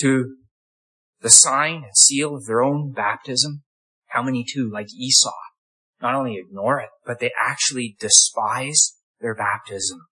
to 0.01 0.37
the 1.21 1.31
sign 1.31 1.77
and 1.85 1.97
seal 1.97 2.35
of 2.35 2.47
their 2.47 2.63
own 2.63 2.93
baptism? 2.93 3.63
How 4.09 4.23
many 4.23 4.45
too, 4.45 4.71
like 4.73 4.87
Esau, 4.95 5.33
not 6.01 6.15
only 6.15 6.37
ignore 6.37 6.81
it, 6.81 6.91
but 7.05 7.21
they 7.21 7.31
actually 7.39 7.97
despise 7.99 8.97
their 9.21 9.35
baptism. 9.35 10.07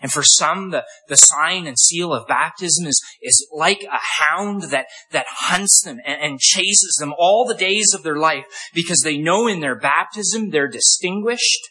And 0.00 0.10
for 0.10 0.22
some, 0.22 0.70
the, 0.70 0.84
the 1.08 1.16
sign 1.16 1.66
and 1.66 1.78
seal 1.78 2.12
of 2.12 2.26
baptism 2.26 2.86
is, 2.86 3.02
is 3.22 3.46
like 3.52 3.82
a 3.82 4.00
hound 4.22 4.62
that, 4.70 4.86
that 5.12 5.26
hunts 5.28 5.82
them 5.82 5.98
and, 6.06 6.20
and 6.20 6.40
chases 6.40 6.96
them 6.98 7.12
all 7.18 7.46
the 7.46 7.54
days 7.54 7.92
of 7.94 8.02
their 8.02 8.16
life 8.16 8.46
because 8.74 9.00
they 9.00 9.18
know 9.18 9.46
in 9.46 9.60
their 9.60 9.78
baptism 9.78 10.50
they're 10.50 10.68
distinguished 10.68 11.68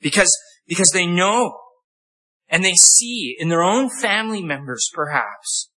because, 0.00 0.30
because 0.66 0.90
they 0.90 1.06
know 1.06 1.58
and 2.48 2.64
they 2.64 2.74
see 2.74 3.36
in 3.38 3.48
their 3.48 3.62
own 3.62 3.90
family 3.90 4.42
members 4.42 4.88
perhaps 4.92 5.70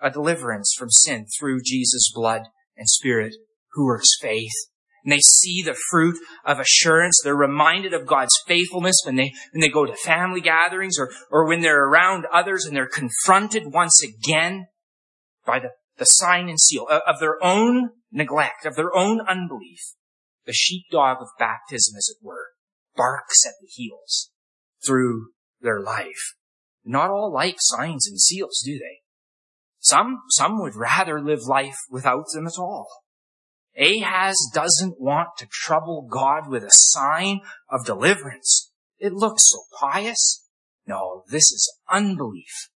a 0.00 0.10
deliverance 0.10 0.74
from 0.76 0.90
sin 0.90 1.26
through 1.38 1.60
Jesus' 1.64 2.10
blood 2.14 2.42
and 2.76 2.88
spirit 2.88 3.34
who 3.72 3.86
works 3.86 4.16
faith 4.20 4.52
and 5.04 5.12
they 5.12 5.20
see 5.20 5.62
the 5.62 5.76
fruit 5.90 6.16
of 6.44 6.60
assurance. 6.60 7.20
They're 7.22 7.34
reminded 7.34 7.94
of 7.94 8.06
God's 8.06 8.38
faithfulness 8.46 9.00
when 9.04 9.16
they, 9.16 9.32
when 9.52 9.60
they 9.60 9.68
go 9.68 9.86
to 9.86 9.94
family 9.94 10.40
gatherings 10.40 10.98
or, 10.98 11.10
or 11.30 11.46
when 11.46 11.60
they're 11.60 11.84
around 11.84 12.26
others 12.32 12.64
and 12.64 12.76
they're 12.76 12.88
confronted 12.88 13.72
once 13.72 14.02
again 14.02 14.66
by 15.46 15.58
the, 15.58 15.70
the 15.96 16.04
sign 16.04 16.48
and 16.48 16.60
seal 16.60 16.86
of, 16.90 17.02
of 17.06 17.20
their 17.20 17.42
own 17.42 17.90
neglect, 18.12 18.66
of 18.66 18.76
their 18.76 18.94
own 18.94 19.20
unbelief. 19.26 19.80
The 20.46 20.52
sheepdog 20.52 21.18
of 21.20 21.28
baptism, 21.38 21.96
as 21.96 22.08
it 22.10 22.24
were, 22.24 22.48
barks 22.96 23.46
at 23.46 23.54
the 23.60 23.68
heels 23.68 24.30
through 24.84 25.28
their 25.60 25.80
life. 25.80 26.34
Not 26.84 27.10
all 27.10 27.32
like 27.32 27.56
signs 27.58 28.06
and 28.08 28.20
seals, 28.20 28.62
do 28.64 28.78
they? 28.78 29.00
Some, 29.78 30.20
some 30.30 30.60
would 30.60 30.76
rather 30.76 31.20
live 31.20 31.44
life 31.46 31.76
without 31.90 32.24
them 32.32 32.46
at 32.46 32.58
all. 32.58 32.88
Ahaz 33.78 34.36
doesn't 34.52 35.00
want 35.00 35.28
to 35.38 35.46
trouble 35.50 36.06
God 36.10 36.48
with 36.48 36.64
a 36.64 36.70
sign 36.70 37.40
of 37.70 37.86
deliverance. 37.86 38.72
It 38.98 39.12
looks 39.12 39.50
so 39.50 39.58
pious. 39.80 40.46
No, 40.86 41.22
this 41.30 41.44
is 41.44 41.72
unbelief, 41.90 42.68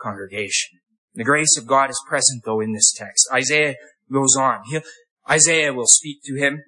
congregation. 0.00 0.80
The 1.14 1.24
grace 1.24 1.56
of 1.56 1.66
God 1.66 1.90
is 1.90 2.02
present 2.08 2.42
though 2.44 2.60
in 2.60 2.72
this 2.72 2.92
text. 2.92 3.28
Isaiah 3.32 3.74
goes 4.12 4.36
on. 4.36 4.62
He'll, 4.68 4.82
Isaiah 5.28 5.72
will 5.72 5.86
speak 5.86 6.18
to 6.24 6.34
him, 6.34 6.62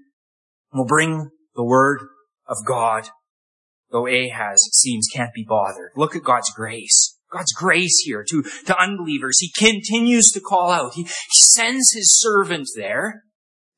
will 0.72 0.86
bring 0.86 1.30
the 1.54 1.64
word 1.64 2.00
of 2.46 2.56
God, 2.66 3.08
though 3.92 4.06
Ahaz, 4.06 4.64
it 4.66 4.74
seems, 4.74 5.06
can't 5.12 5.34
be 5.34 5.44
bothered. 5.46 5.92
Look 5.94 6.16
at 6.16 6.24
God's 6.24 6.50
grace. 6.50 7.18
God's 7.30 7.52
grace 7.52 8.02
here 8.04 8.24
to, 8.28 8.42
to 8.66 8.78
unbelievers. 8.78 9.38
He 9.38 9.52
continues 9.56 10.30
to 10.32 10.40
call 10.40 10.70
out. 10.70 10.94
He, 10.94 11.04
he 11.04 11.08
sends 11.32 11.92
his 11.92 12.18
servant 12.20 12.68
there 12.76 13.22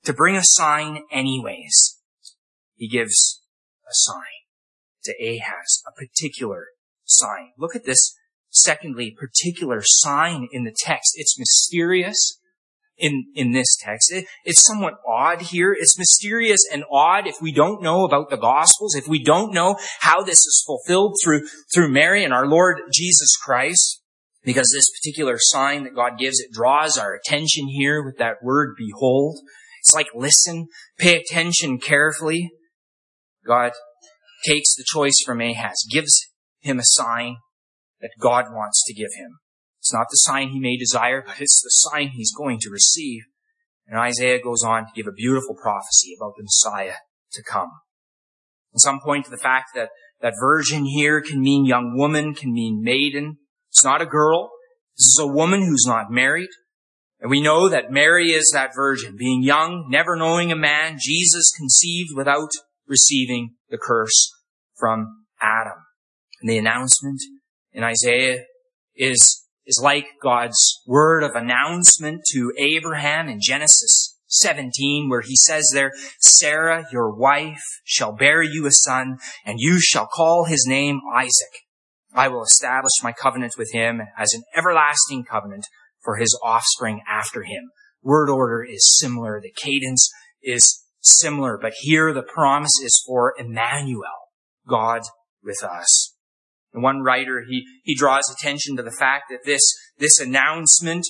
to 0.04 0.12
bring 0.12 0.36
a 0.36 0.42
sign 0.42 1.02
anyways. 1.12 1.98
He 2.74 2.88
gives 2.88 3.42
a 3.86 3.92
sign 3.92 4.22
to 5.04 5.14
Ahaz, 5.20 5.82
a 5.86 5.92
particular 5.92 6.68
sign. 7.04 7.52
Look 7.58 7.76
at 7.76 7.84
this, 7.84 8.14
secondly, 8.50 9.14
particular 9.16 9.82
sign 9.84 10.48
in 10.50 10.64
the 10.64 10.74
text. 10.76 11.12
It's 11.14 11.38
mysterious 11.38 12.40
in, 12.98 13.26
in 13.34 13.52
this 13.52 13.76
text. 13.80 14.12
It, 14.12 14.26
it's 14.44 14.66
somewhat 14.66 14.94
odd 15.06 15.42
here. 15.42 15.72
It's 15.72 15.98
mysterious 15.98 16.60
and 16.72 16.84
odd 16.90 17.26
if 17.26 17.36
we 17.40 17.52
don't 17.52 17.82
know 17.82 18.04
about 18.04 18.30
the 18.30 18.36
Gospels, 18.36 18.94
if 18.94 19.08
we 19.08 19.22
don't 19.22 19.52
know 19.52 19.76
how 20.00 20.22
this 20.22 20.38
is 20.38 20.62
fulfilled 20.66 21.16
through, 21.22 21.42
through 21.74 21.92
Mary 21.92 22.24
and 22.24 22.32
our 22.32 22.46
Lord 22.46 22.78
Jesus 22.92 23.36
Christ. 23.36 24.00
Because 24.44 24.70
this 24.74 24.90
particular 24.90 25.36
sign 25.38 25.84
that 25.84 25.94
God 25.94 26.18
gives, 26.18 26.38
it 26.38 26.52
draws 26.52 26.98
our 26.98 27.14
attention 27.14 27.66
here 27.68 28.04
with 28.04 28.18
that 28.18 28.42
word, 28.42 28.74
behold. 28.76 29.38
It's 29.80 29.94
like 29.94 30.08
listen, 30.14 30.68
pay 30.98 31.16
attention 31.16 31.78
carefully. 31.78 32.50
God 33.46 33.72
takes 34.46 34.74
the 34.74 34.84
choice 34.86 35.16
from 35.24 35.40
Ahaz, 35.40 35.86
gives 35.90 36.28
him 36.60 36.78
a 36.78 36.84
sign 36.84 37.36
that 38.00 38.10
God 38.20 38.46
wants 38.50 38.82
to 38.86 38.94
give 38.94 39.14
him. 39.16 39.38
It's 39.84 39.92
not 39.92 40.06
the 40.10 40.16
sign 40.16 40.48
he 40.48 40.58
may 40.58 40.78
desire, 40.78 41.20
but 41.20 41.38
it's 41.42 41.60
the 41.62 41.68
sign 41.68 42.08
he's 42.14 42.32
going 42.34 42.58
to 42.60 42.70
receive. 42.70 43.24
And 43.86 44.00
Isaiah 44.00 44.40
goes 44.42 44.62
on 44.64 44.86
to 44.86 44.92
give 44.94 45.06
a 45.06 45.12
beautiful 45.12 45.54
prophecy 45.54 46.16
about 46.18 46.32
the 46.38 46.44
Messiah 46.44 46.94
to 47.32 47.42
come. 47.42 47.68
And 48.72 48.80
some 48.80 48.98
point 49.04 49.26
to 49.26 49.30
the 49.30 49.36
fact 49.36 49.74
that 49.74 49.90
that 50.22 50.32
virgin 50.40 50.86
here 50.86 51.20
can 51.20 51.42
mean 51.42 51.66
young 51.66 51.98
woman, 51.98 52.32
can 52.32 52.54
mean 52.54 52.82
maiden. 52.82 53.36
It's 53.68 53.84
not 53.84 54.00
a 54.00 54.06
girl. 54.06 54.52
This 54.96 55.08
is 55.08 55.18
a 55.20 55.26
woman 55.26 55.60
who's 55.60 55.84
not 55.86 56.10
married. 56.10 56.48
And 57.20 57.30
we 57.30 57.42
know 57.42 57.68
that 57.68 57.90
Mary 57.90 58.30
is 58.30 58.52
that 58.54 58.70
virgin, 58.74 59.16
being 59.18 59.42
young, 59.42 59.88
never 59.90 60.16
knowing 60.16 60.50
a 60.50 60.56
man, 60.56 60.96
Jesus 60.98 61.52
conceived 61.54 62.16
without 62.16 62.48
receiving 62.88 63.56
the 63.68 63.76
curse 63.76 64.32
from 64.78 65.26
Adam. 65.42 65.84
And 66.40 66.48
the 66.48 66.56
announcement 66.56 67.20
in 67.70 67.84
Isaiah 67.84 68.44
is 68.96 69.43
is 69.66 69.80
like 69.82 70.06
God's 70.22 70.80
word 70.86 71.22
of 71.22 71.32
announcement 71.34 72.22
to 72.32 72.52
Abraham 72.58 73.28
in 73.28 73.38
Genesis 73.40 74.18
17, 74.28 75.08
where 75.08 75.22
he 75.22 75.36
says 75.36 75.70
there, 75.72 75.92
Sarah, 76.20 76.84
your 76.92 77.14
wife, 77.14 77.62
shall 77.84 78.14
bear 78.14 78.42
you 78.42 78.66
a 78.66 78.70
son, 78.70 79.18
and 79.44 79.58
you 79.58 79.80
shall 79.80 80.06
call 80.06 80.44
his 80.44 80.66
name 80.68 81.00
Isaac. 81.14 81.62
I 82.14 82.28
will 82.28 82.44
establish 82.44 82.92
my 83.02 83.12
covenant 83.12 83.54
with 83.58 83.72
him 83.72 84.00
as 84.16 84.32
an 84.32 84.42
everlasting 84.56 85.24
covenant 85.24 85.66
for 86.02 86.16
his 86.16 86.38
offspring 86.42 87.00
after 87.08 87.42
him. 87.42 87.70
Word 88.02 88.28
order 88.28 88.62
is 88.62 88.98
similar. 89.00 89.40
The 89.40 89.52
cadence 89.56 90.10
is 90.42 90.84
similar, 91.00 91.58
but 91.60 91.72
here 91.80 92.12
the 92.12 92.22
promise 92.22 92.74
is 92.82 93.02
for 93.06 93.34
Emmanuel, 93.38 94.28
God 94.68 95.02
with 95.42 95.62
us. 95.62 96.13
And 96.74 96.82
one 96.82 97.02
writer, 97.02 97.44
he, 97.48 97.64
he 97.84 97.94
draws 97.94 98.24
attention 98.30 98.76
to 98.76 98.82
the 98.82 98.94
fact 98.98 99.24
that 99.30 99.46
this, 99.46 99.62
this 99.98 100.18
announcement 100.18 101.04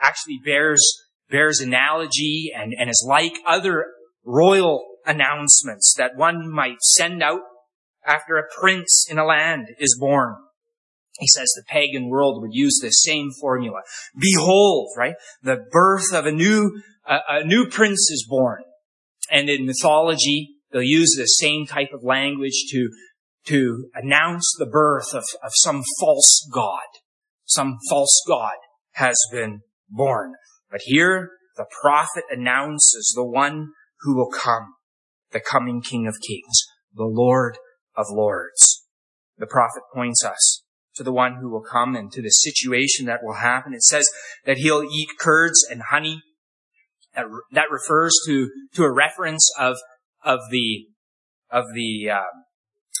actually 0.00 0.40
bears, 0.44 0.82
bears 1.30 1.60
analogy 1.60 2.52
and, 2.54 2.74
and 2.76 2.90
is 2.90 3.06
like 3.08 3.34
other 3.46 3.86
royal 4.24 4.84
announcements 5.06 5.94
that 5.96 6.16
one 6.16 6.50
might 6.50 6.82
send 6.82 7.22
out 7.22 7.40
after 8.04 8.36
a 8.36 8.60
prince 8.60 9.06
in 9.08 9.18
a 9.18 9.24
land 9.24 9.68
is 9.78 9.96
born. 9.98 10.34
He 11.18 11.28
says 11.28 11.48
the 11.54 11.62
pagan 11.68 12.08
world 12.08 12.42
would 12.42 12.52
use 12.52 12.80
this 12.82 13.00
same 13.02 13.30
formula. 13.40 13.82
Behold, 14.18 14.88
right? 14.96 15.14
The 15.42 15.64
birth 15.70 16.12
of 16.12 16.26
a 16.26 16.32
new, 16.32 16.82
a, 17.06 17.18
a 17.28 17.44
new 17.44 17.68
prince 17.68 18.10
is 18.10 18.26
born. 18.28 18.62
And 19.30 19.48
in 19.48 19.64
mythology, 19.64 20.56
they'll 20.72 20.82
use 20.82 21.14
the 21.16 21.26
same 21.26 21.66
type 21.66 21.90
of 21.94 22.02
language 22.02 22.64
to, 22.70 22.90
to 23.46 23.90
announce 23.94 24.54
the 24.58 24.66
birth 24.66 25.14
of, 25.14 25.24
of 25.42 25.50
some 25.54 25.82
false 26.00 26.48
god. 26.52 26.86
Some 27.44 27.78
false 27.90 28.22
god 28.26 28.56
has 28.92 29.16
been 29.30 29.60
born. 29.88 30.34
But 30.70 30.82
here, 30.84 31.30
the 31.56 31.66
prophet 31.82 32.24
announces 32.30 33.12
the 33.14 33.24
one 33.24 33.68
who 34.00 34.16
will 34.16 34.30
come, 34.30 34.74
the 35.32 35.40
coming 35.40 35.82
King 35.82 36.06
of 36.06 36.16
Kings, 36.26 36.64
the 36.94 37.04
Lord 37.04 37.58
of 37.96 38.06
Lords. 38.10 38.84
The 39.38 39.46
prophet 39.46 39.82
points 39.94 40.24
us 40.24 40.62
to 40.94 41.02
the 41.02 41.12
one 41.12 41.36
who 41.40 41.50
will 41.50 41.62
come 41.62 41.94
and 41.94 42.10
to 42.12 42.22
the 42.22 42.30
situation 42.30 43.06
that 43.06 43.22
will 43.22 43.34
happen. 43.34 43.74
It 43.74 43.82
says 43.82 44.08
that 44.44 44.58
he'll 44.58 44.84
eat 44.84 45.08
curds 45.18 45.64
and 45.68 45.82
honey. 45.90 46.22
That, 47.14 47.26
that 47.52 47.70
refers 47.70 48.12
to, 48.26 48.50
to 48.74 48.82
a 48.82 48.92
reference 48.92 49.48
of, 49.58 49.76
of 50.24 50.40
the, 50.50 50.86
of 51.50 51.66
the, 51.74 52.10
uh, 52.10 52.22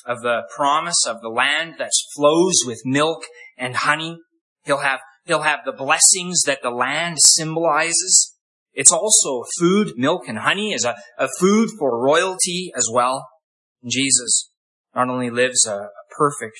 of 0.06 0.22
the 0.22 0.42
promise 0.54 1.06
of 1.06 1.20
the 1.20 1.28
land 1.28 1.76
that 1.78 1.90
flows 2.14 2.60
with 2.66 2.82
milk 2.84 3.24
and 3.56 3.76
honey. 3.76 4.18
He'll 4.64 4.78
have, 4.78 5.00
he'll 5.24 5.42
have 5.42 5.60
the 5.64 5.72
blessings 5.72 6.42
that 6.42 6.60
the 6.62 6.70
land 6.70 7.18
symbolizes. 7.20 8.34
It's 8.72 8.92
also 8.92 9.44
food, 9.58 9.92
milk 9.96 10.28
and 10.28 10.38
honey 10.38 10.72
is 10.72 10.84
a, 10.84 10.96
a 11.18 11.28
food 11.38 11.70
for 11.78 12.02
royalty 12.02 12.72
as 12.76 12.88
well. 12.92 13.28
And 13.82 13.90
Jesus 13.90 14.50
not 14.94 15.08
only 15.08 15.30
lives 15.30 15.66
a, 15.66 15.74
a 15.74 15.90
perfect, 16.16 16.58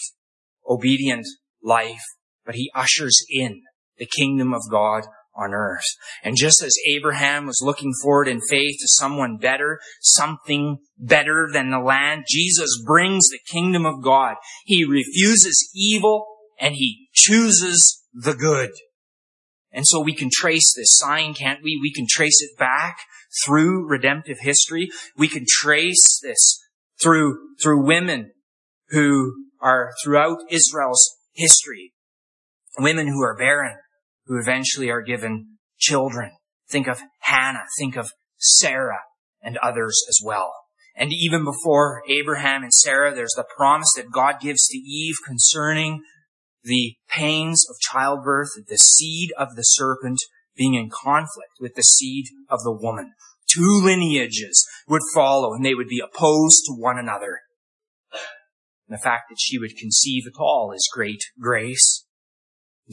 obedient 0.69 1.27
life, 1.63 2.03
but 2.45 2.55
he 2.55 2.71
ushers 2.75 3.25
in 3.29 3.63
the 3.99 4.07
kingdom 4.07 4.53
of 4.53 4.63
God 4.71 5.05
on 5.37 5.53
earth. 5.53 5.85
And 6.23 6.37
just 6.37 6.63
as 6.63 6.75
Abraham 6.97 7.47
was 7.47 7.61
looking 7.63 7.93
forward 8.03 8.29
in 8.29 8.41
faith 8.49 8.77
to 8.81 8.89
someone 8.89 9.37
better, 9.37 9.81
something 10.01 10.79
better 10.99 11.49
than 11.53 11.71
the 11.71 11.79
land, 11.79 12.25
Jesus 12.29 12.83
brings 12.85 13.29
the 13.29 13.41
kingdom 13.47 13.85
of 13.85 14.03
God. 14.03 14.37
He 14.65 14.85
refuses 14.85 15.71
evil 15.75 16.27
and 16.61 16.75
he 16.75 17.09
chooses 17.13 18.03
the 18.13 18.35
good. 18.35 18.71
And 19.73 19.87
so 19.87 20.01
we 20.01 20.15
can 20.15 20.31
trace 20.33 20.73
this 20.77 20.91
sign, 20.93 21.35
can't 21.35 21.63
we? 21.63 21.79
We 21.83 21.93
can 21.93 22.07
trace 22.09 22.41
it 22.41 22.57
back 22.57 22.99
through 23.45 23.89
redemptive 23.89 24.39
history. 24.41 24.89
We 25.17 25.27
can 25.27 25.45
trace 25.49 26.21
this 26.23 26.61
through, 27.03 27.39
through 27.61 27.85
women 27.85 28.33
who 28.91 29.35
are 29.61 29.91
throughout 30.03 30.39
Israel's 30.49 31.17
history. 31.33 31.93
Women 32.79 33.09
who 33.09 33.21
are 33.23 33.37
barren, 33.37 33.77
who 34.27 34.39
eventually 34.39 34.91
are 34.91 35.03
given 35.03 35.59
children. 35.79 36.33
Think 36.69 36.87
of 36.87 37.01
Hannah, 37.21 37.65
think 37.79 37.97
of 37.97 38.11
Sarah 38.39 39.03
and 39.43 39.57
others 39.59 40.03
as 40.09 40.19
well. 40.25 40.53
And 40.97 41.13
even 41.13 41.45
before 41.45 42.03
Abraham 42.09 42.63
and 42.63 42.73
Sarah, 42.73 43.15
there's 43.15 43.35
the 43.37 43.47
promise 43.57 43.93
that 43.97 44.13
God 44.13 44.41
gives 44.41 44.67
to 44.69 44.79
Eve 44.79 45.17
concerning 45.27 46.03
the 46.63 46.95
pains 47.09 47.67
of 47.69 47.77
childbirth, 47.81 48.51
the 48.69 48.79
seed 48.79 49.31
of 49.37 49.57
the 49.57 49.63
serpent 49.63 50.19
being 50.57 50.75
in 50.75 50.89
conflict 50.91 51.55
with 51.61 51.75
the 51.75 51.83
seed 51.83 52.27
of 52.49 52.61
the 52.63 52.73
woman. 52.73 53.13
Two 53.53 53.81
lineages 53.83 54.67
would 54.89 55.03
follow 55.15 55.53
and 55.53 55.65
they 55.65 55.75
would 55.75 55.89
be 55.89 56.01
opposed 56.01 56.65
to 56.67 56.73
one 56.73 56.99
another. 56.99 57.41
And 58.89 58.99
the 58.99 59.03
fact 59.03 59.25
that 59.31 59.39
she 59.39 59.59
would 59.59 59.77
conceive 59.77 60.25
at 60.27 60.39
all 60.39 60.73
is 60.73 60.89
great 60.93 61.23
grace 61.41 62.04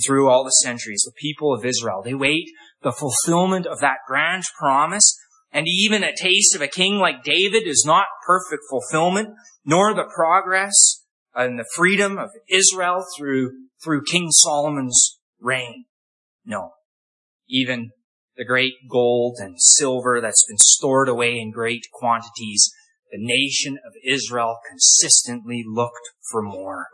through 0.05 0.29
all 0.29 0.43
the 0.43 0.51
centuries, 0.63 1.03
the 1.05 1.11
people 1.19 1.53
of 1.53 1.65
Israel, 1.65 2.01
they 2.03 2.13
wait 2.13 2.45
the 2.81 2.91
fulfillment 2.91 3.65
of 3.67 3.79
that 3.79 3.97
grand 4.07 4.43
promise 4.57 5.17
And 5.51 5.67
even 5.67 6.03
a 6.03 6.15
taste 6.15 6.55
of 6.55 6.61
a 6.61 6.67
king 6.67 6.97
like 6.97 7.23
David 7.23 7.67
is 7.67 7.83
not 7.85 8.05
perfect 8.25 8.63
fulfillment, 8.69 9.29
nor 9.65 9.93
the 9.93 10.09
progress 10.15 11.03
and 11.35 11.59
the 11.59 11.69
freedom 11.75 12.17
of 12.17 12.29
Israel 12.49 13.05
through, 13.17 13.51
through 13.83 14.03
King 14.09 14.29
Solomon's 14.31 15.19
reign. 15.39 15.85
No. 16.45 16.71
Even 17.49 17.91
the 18.37 18.45
great 18.45 18.73
gold 18.89 19.37
and 19.39 19.61
silver 19.61 20.21
that's 20.21 20.45
been 20.47 20.57
stored 20.57 21.09
away 21.09 21.37
in 21.37 21.51
great 21.51 21.83
quantities, 21.91 22.71
the 23.11 23.17
nation 23.19 23.77
of 23.85 23.93
Israel 24.05 24.57
consistently 24.69 25.63
looked 25.67 26.11
for 26.31 26.41
more. 26.41 26.87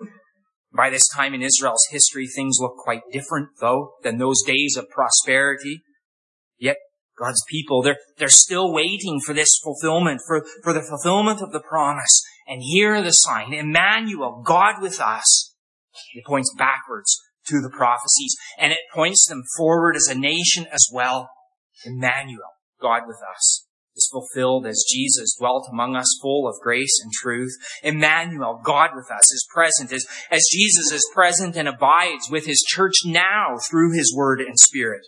By 0.77 0.91
this 0.91 1.07
time 1.15 1.33
in 1.33 1.41
Israel's 1.41 1.87
history, 1.89 2.27
things 2.27 2.59
look 2.61 2.77
quite 2.77 3.01
different, 3.11 3.49
though, 3.59 3.93
than 4.03 4.19
those 4.19 4.43
days 4.45 4.77
of 4.77 4.87
prosperity. 4.89 5.81
Yet, 6.59 6.77
God's 7.17 7.43
people, 7.49 7.81
they're, 7.81 7.97
they're 8.19 8.29
still 8.29 8.71
waiting 8.71 9.19
for 9.25 9.33
this 9.33 9.59
fulfillment, 9.63 10.21
for, 10.27 10.45
for 10.63 10.73
the 10.73 10.83
fulfillment 10.83 11.41
of 11.41 11.51
the 11.51 11.63
promise. 11.67 12.21
And 12.47 12.61
here 12.61 13.01
the 13.01 13.11
sign, 13.11 13.55
Emmanuel, 13.55 14.43
God 14.45 14.75
with 14.79 15.01
us. 15.01 15.55
It 16.13 16.23
points 16.27 16.53
backwards 16.55 17.17
to 17.47 17.59
the 17.59 17.71
prophecies, 17.75 18.35
and 18.59 18.71
it 18.71 18.79
points 18.93 19.27
them 19.27 19.41
forward 19.57 19.95
as 19.95 20.07
a 20.07 20.15
nation 20.15 20.67
as 20.71 20.87
well. 20.93 21.31
Emmanuel, 21.85 22.51
God 22.79 23.03
with 23.07 23.17
us, 23.35 23.65
is 23.97 24.09
fulfilled 24.11 24.65
as 24.65 24.85
Jesus 24.89 25.35
dwelt 25.37 25.67
among 25.71 25.95
us 25.95 26.19
full 26.21 26.47
of 26.47 26.61
grace 26.61 27.01
and 27.03 27.11
truth. 27.11 27.51
Emmanuel, 27.83 28.61
God 28.63 28.91
with 28.95 29.11
us, 29.11 29.31
is 29.33 29.47
present 29.53 29.91
as, 29.91 30.05
as 30.31 30.47
Jesus 30.51 30.91
is 30.91 31.09
present 31.13 31.57
and 31.57 31.67
abides 31.67 32.29
with 32.31 32.45
his 32.45 32.63
church 32.67 32.99
now 33.05 33.57
through 33.69 33.93
his 33.93 34.15
word 34.15 34.39
and 34.39 34.57
spirit. 34.57 35.01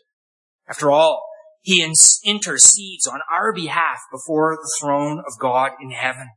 After 0.67 0.91
all, 0.91 1.23
he 1.61 1.83
intercedes 2.25 3.07
on 3.07 3.19
our 3.31 3.53
behalf 3.53 3.99
before 4.11 4.55
the 4.55 4.71
throne 4.81 5.19
of 5.19 5.39
God 5.39 5.71
in 5.81 5.91
heaven. 5.91 6.29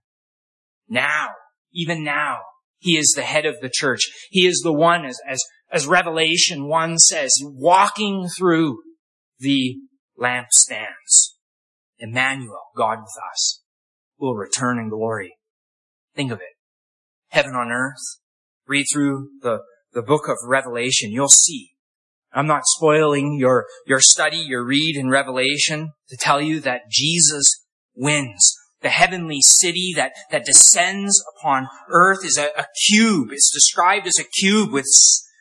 Now, 0.88 1.30
even 1.72 2.04
now, 2.04 2.38
he 2.78 2.98
is 2.98 3.12
the 3.14 3.22
head 3.22 3.46
of 3.46 3.56
the 3.62 3.70
church. 3.72 4.00
He 4.30 4.46
is 4.46 4.60
the 4.62 4.72
one, 4.72 5.04
as, 5.04 5.18
as, 5.26 5.42
as 5.70 5.86
Revelation 5.86 6.68
1 6.68 6.98
says, 6.98 7.30
walking 7.42 8.28
through 8.36 8.78
the 9.38 9.76
lampstands. 10.20 11.32
Emmanuel, 12.02 12.64
God 12.76 12.98
with 12.98 13.16
us, 13.32 13.62
will 14.18 14.34
return 14.34 14.78
in 14.78 14.90
glory. 14.90 15.36
Think 16.14 16.32
of 16.32 16.40
it. 16.40 16.56
Heaven 17.28 17.54
on 17.54 17.70
earth. 17.70 18.18
Read 18.66 18.86
through 18.92 19.30
the, 19.40 19.60
the 19.92 20.02
book 20.02 20.28
of 20.28 20.36
Revelation. 20.46 21.12
You'll 21.12 21.28
see. 21.28 21.70
I'm 22.32 22.46
not 22.46 22.62
spoiling 22.64 23.36
your, 23.38 23.66
your 23.86 24.00
study, 24.00 24.38
your 24.38 24.64
read 24.64 24.96
in 24.96 25.10
Revelation 25.10 25.92
to 26.08 26.16
tell 26.16 26.40
you 26.40 26.60
that 26.60 26.90
Jesus 26.90 27.44
wins. 27.94 28.56
The 28.80 28.88
heavenly 28.88 29.40
city 29.42 29.92
that, 29.94 30.12
that 30.32 30.44
descends 30.44 31.22
upon 31.36 31.68
earth 31.88 32.24
is 32.24 32.36
a, 32.36 32.48
a 32.60 32.66
cube. 32.88 33.28
It's 33.30 33.52
described 33.52 34.06
as 34.08 34.18
a 34.18 34.28
cube 34.40 34.72
with, 34.72 34.86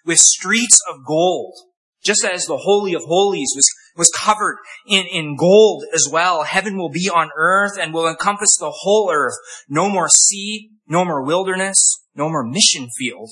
with 0.05 0.19
streets 0.19 0.77
of 0.89 1.05
gold. 1.07 1.55
Just 2.03 2.23
as 2.23 2.45
the 2.45 2.57
Holy 2.57 2.93
of 2.93 3.03
Holies 3.03 3.53
was 3.55 3.67
was 3.95 4.11
covered 4.17 4.57
in, 4.87 5.05
in 5.11 5.35
gold 5.35 5.83
as 5.93 6.07
well. 6.11 6.43
Heaven 6.43 6.77
will 6.77 6.89
be 6.89 7.09
on 7.13 7.29
earth 7.37 7.77
and 7.79 7.93
will 7.93 8.07
encompass 8.07 8.57
the 8.57 8.73
whole 8.81 9.11
earth. 9.11 9.35
No 9.67 9.89
more 9.89 10.07
sea, 10.09 10.69
no 10.87 11.05
more 11.05 11.23
wilderness, 11.23 12.05
no 12.15 12.29
more 12.29 12.43
mission 12.43 12.87
field. 12.97 13.31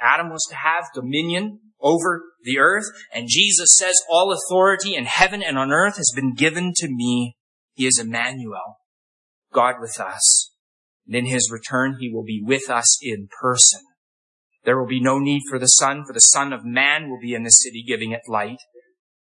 Adam 0.00 0.30
was 0.30 0.46
to 0.50 0.56
have 0.56 0.84
dominion 0.94 1.60
over 1.80 2.22
the 2.42 2.58
earth, 2.58 2.86
and 3.12 3.28
Jesus 3.28 3.68
says, 3.76 3.94
all 4.10 4.32
authority 4.32 4.94
in 4.94 5.04
heaven 5.04 5.42
and 5.42 5.58
on 5.58 5.70
earth 5.70 5.96
has 5.96 6.10
been 6.14 6.34
given 6.34 6.72
to 6.76 6.88
me. 6.88 7.36
He 7.74 7.86
is 7.86 7.98
Emmanuel, 7.98 8.78
God 9.52 9.76
with 9.80 10.00
us. 10.00 10.50
And 11.06 11.14
in 11.14 11.26
his 11.26 11.50
return, 11.52 11.96
he 12.00 12.10
will 12.10 12.24
be 12.24 12.42
with 12.42 12.70
us 12.70 12.98
in 13.02 13.28
person. 13.40 13.80
There 14.64 14.78
will 14.78 14.86
be 14.86 15.00
no 15.00 15.18
need 15.18 15.42
for 15.50 15.58
the 15.58 15.66
sun, 15.66 16.04
for 16.06 16.14
the 16.14 16.20
Son 16.20 16.52
of 16.52 16.64
Man 16.64 17.10
will 17.10 17.20
be 17.20 17.34
in 17.34 17.42
the 17.42 17.50
city 17.50 17.84
giving 17.86 18.12
it 18.12 18.22
light. 18.28 18.58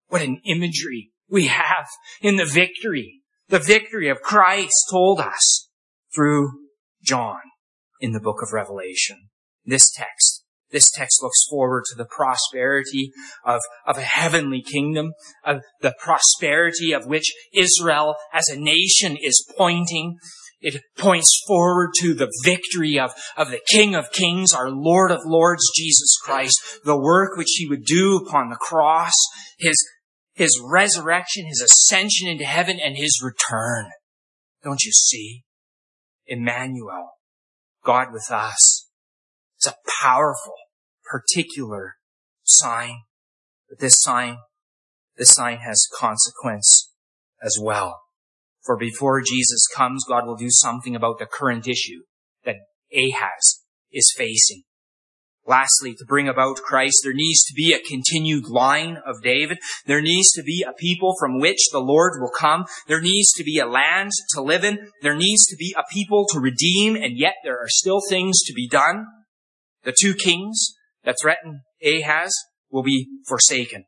What 0.08 0.22
an 0.22 0.40
imagery 0.44 1.10
we 1.28 1.46
have 1.46 1.86
in 2.20 2.36
the 2.36 2.44
victory. 2.44 3.20
The 3.48 3.58
victory 3.58 4.08
of 4.08 4.20
Christ 4.20 4.74
told 4.90 5.20
us 5.20 5.68
through 6.14 6.50
John 7.02 7.40
in 8.00 8.12
the 8.12 8.20
book 8.20 8.42
of 8.42 8.52
Revelation. 8.52 9.28
This 9.64 9.90
text, 9.90 10.44
this 10.70 10.90
text 10.90 11.22
looks 11.22 11.44
forward 11.48 11.84
to 11.88 11.96
the 11.96 12.06
prosperity 12.06 13.12
of, 13.44 13.60
of 13.86 13.98
a 13.98 14.02
heavenly 14.02 14.62
kingdom, 14.62 15.12
of 15.44 15.60
the 15.80 15.94
prosperity 16.02 16.92
of 16.92 17.06
which 17.06 17.32
Israel 17.52 18.16
as 18.32 18.48
a 18.48 18.58
nation 18.58 19.16
is 19.16 19.46
pointing. 19.56 20.16
It 20.60 20.82
points 20.96 21.40
forward 21.46 21.90
to 22.00 22.14
the 22.14 22.32
victory 22.44 22.98
of, 22.98 23.12
of 23.36 23.50
the 23.50 23.60
King 23.68 23.94
of 23.94 24.10
Kings, 24.10 24.52
our 24.52 24.70
Lord 24.70 25.12
of 25.12 25.20
Lords, 25.24 25.62
Jesus 25.74 26.16
Christ, 26.22 26.58
the 26.84 26.98
work 26.98 27.36
which 27.36 27.54
he 27.56 27.68
would 27.68 27.84
do 27.84 28.16
upon 28.16 28.48
the 28.48 28.56
cross, 28.56 29.14
his 29.58 29.76
his 30.38 30.62
resurrection, 30.64 31.46
his 31.46 31.60
ascension 31.60 32.28
into 32.28 32.44
heaven, 32.44 32.78
and 32.80 32.96
his 32.96 33.20
return. 33.20 33.90
Don't 34.62 34.84
you 34.84 34.92
see? 34.92 35.42
Emmanuel, 36.28 37.10
God 37.84 38.12
with 38.12 38.30
us. 38.30 38.88
It's 39.56 39.66
a 39.66 39.74
powerful, 40.00 40.54
particular 41.10 41.96
sign. 42.44 43.00
But 43.68 43.80
this 43.80 43.94
sign, 43.98 44.36
this 45.16 45.30
sign 45.30 45.58
has 45.58 45.88
consequence 45.92 46.92
as 47.42 47.58
well. 47.60 48.00
For 48.64 48.76
before 48.76 49.20
Jesus 49.20 49.66
comes, 49.74 50.04
God 50.06 50.24
will 50.24 50.36
do 50.36 50.50
something 50.50 50.94
about 50.94 51.18
the 51.18 51.26
current 51.26 51.66
issue 51.66 52.02
that 52.44 52.56
Ahaz 52.94 53.64
is 53.90 54.14
facing. 54.16 54.62
Lastly, 55.48 55.94
to 55.94 56.04
bring 56.04 56.28
about 56.28 56.56
Christ, 56.58 56.98
there 57.02 57.14
needs 57.14 57.42
to 57.44 57.54
be 57.54 57.72
a 57.72 57.80
continued 57.80 58.50
line 58.50 58.98
of 59.06 59.22
David. 59.22 59.56
There 59.86 60.02
needs 60.02 60.30
to 60.32 60.42
be 60.42 60.62
a 60.62 60.74
people 60.74 61.14
from 61.18 61.40
which 61.40 61.70
the 61.72 61.80
Lord 61.80 62.20
will 62.20 62.30
come. 62.30 62.66
There 62.86 63.00
needs 63.00 63.32
to 63.32 63.44
be 63.44 63.58
a 63.58 63.66
land 63.66 64.10
to 64.34 64.42
live 64.42 64.62
in. 64.62 64.90
There 65.00 65.16
needs 65.16 65.46
to 65.46 65.56
be 65.56 65.74
a 65.76 65.90
people 65.90 66.26
to 66.32 66.38
redeem, 66.38 66.96
and 66.96 67.16
yet 67.16 67.36
there 67.42 67.56
are 67.56 67.68
still 67.68 68.00
things 68.10 68.42
to 68.42 68.52
be 68.52 68.68
done. 68.68 69.06
The 69.84 69.96
two 69.98 70.12
kings 70.12 70.74
that 71.04 71.16
threaten 71.22 71.62
Ahaz 71.82 72.34
will 72.70 72.82
be 72.82 73.08
forsaken. 73.26 73.86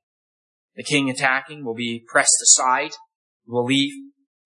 The 0.77 0.83
king 0.83 1.11
attacking 1.11 1.63
will 1.63 1.75
be 1.75 2.03
pressed 2.11 2.41
aside, 2.43 2.93
will 3.47 3.67
leave. 3.67 3.93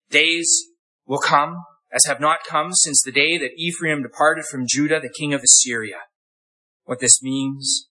Days 0.09 0.65
will 1.05 1.19
come, 1.19 1.63
as 1.93 2.03
have 2.07 2.19
not 2.19 2.39
come 2.45 2.73
since 2.73 3.01
the 3.01 3.13
day 3.13 3.37
that 3.37 3.51
Ephraim 3.57 4.03
departed 4.03 4.43
from 4.51 4.65
Judah, 4.67 4.99
the 4.99 5.13
king 5.17 5.33
of 5.33 5.41
Assyria 5.41 5.99
what 6.85 6.99
this 6.99 7.21
means. 7.21 7.89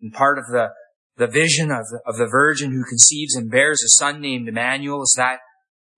And 0.00 0.12
part 0.12 0.38
of 0.38 0.44
the, 0.50 0.68
the 1.16 1.26
vision 1.26 1.70
of 1.70 1.86
the, 1.90 2.00
of 2.06 2.16
the 2.16 2.28
virgin 2.30 2.72
who 2.72 2.84
conceives 2.84 3.34
and 3.34 3.50
bears 3.50 3.82
a 3.82 3.88
son 3.88 4.20
named 4.20 4.48
Emmanuel 4.48 5.02
is 5.02 5.14
that 5.16 5.38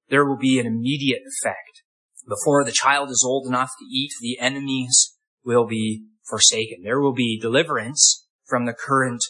there 0.08 0.26
will 0.26 0.38
be 0.38 0.58
an 0.58 0.66
immediate 0.66 1.22
effect. 1.26 1.82
Before 2.28 2.64
the 2.64 2.74
child 2.74 3.10
is 3.10 3.24
old 3.26 3.46
enough 3.46 3.70
to 3.78 3.84
eat, 3.84 4.10
the 4.20 4.38
enemies 4.38 5.16
will 5.44 5.66
be 5.66 6.04
forsaken. 6.28 6.82
There 6.84 7.00
will 7.00 7.14
be 7.14 7.38
deliverance 7.40 8.26
from 8.46 8.66
the 8.66 8.74
current 8.74 9.22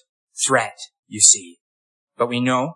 threat, 0.46 0.76
you 1.06 1.20
see. 1.20 1.58
But 2.16 2.28
we 2.28 2.40
know 2.40 2.74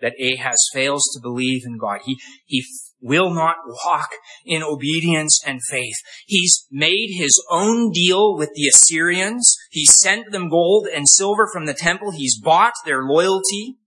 that 0.00 0.14
Ahaz 0.20 0.58
fails 0.72 1.02
to 1.14 1.20
believe 1.20 1.62
in 1.64 1.78
God. 1.78 2.00
He, 2.04 2.18
he 2.44 2.64
will 3.00 3.32
not 3.32 3.56
walk 3.84 4.08
in 4.44 4.62
obedience 4.62 5.40
and 5.46 5.60
faith. 5.68 5.96
He's 6.26 6.66
made 6.70 7.10
his 7.16 7.42
own 7.50 7.90
deal 7.92 8.36
with 8.36 8.50
the 8.54 8.68
Assyrians. 8.68 9.56
He 9.70 9.86
sent 9.86 10.32
them 10.32 10.48
gold 10.48 10.86
and 10.86 11.08
silver 11.08 11.48
from 11.52 11.66
the 11.66 11.74
temple. 11.74 12.10
He's 12.10 12.40
bought 12.40 12.74
their 12.84 13.02
loyalty. 13.02 13.78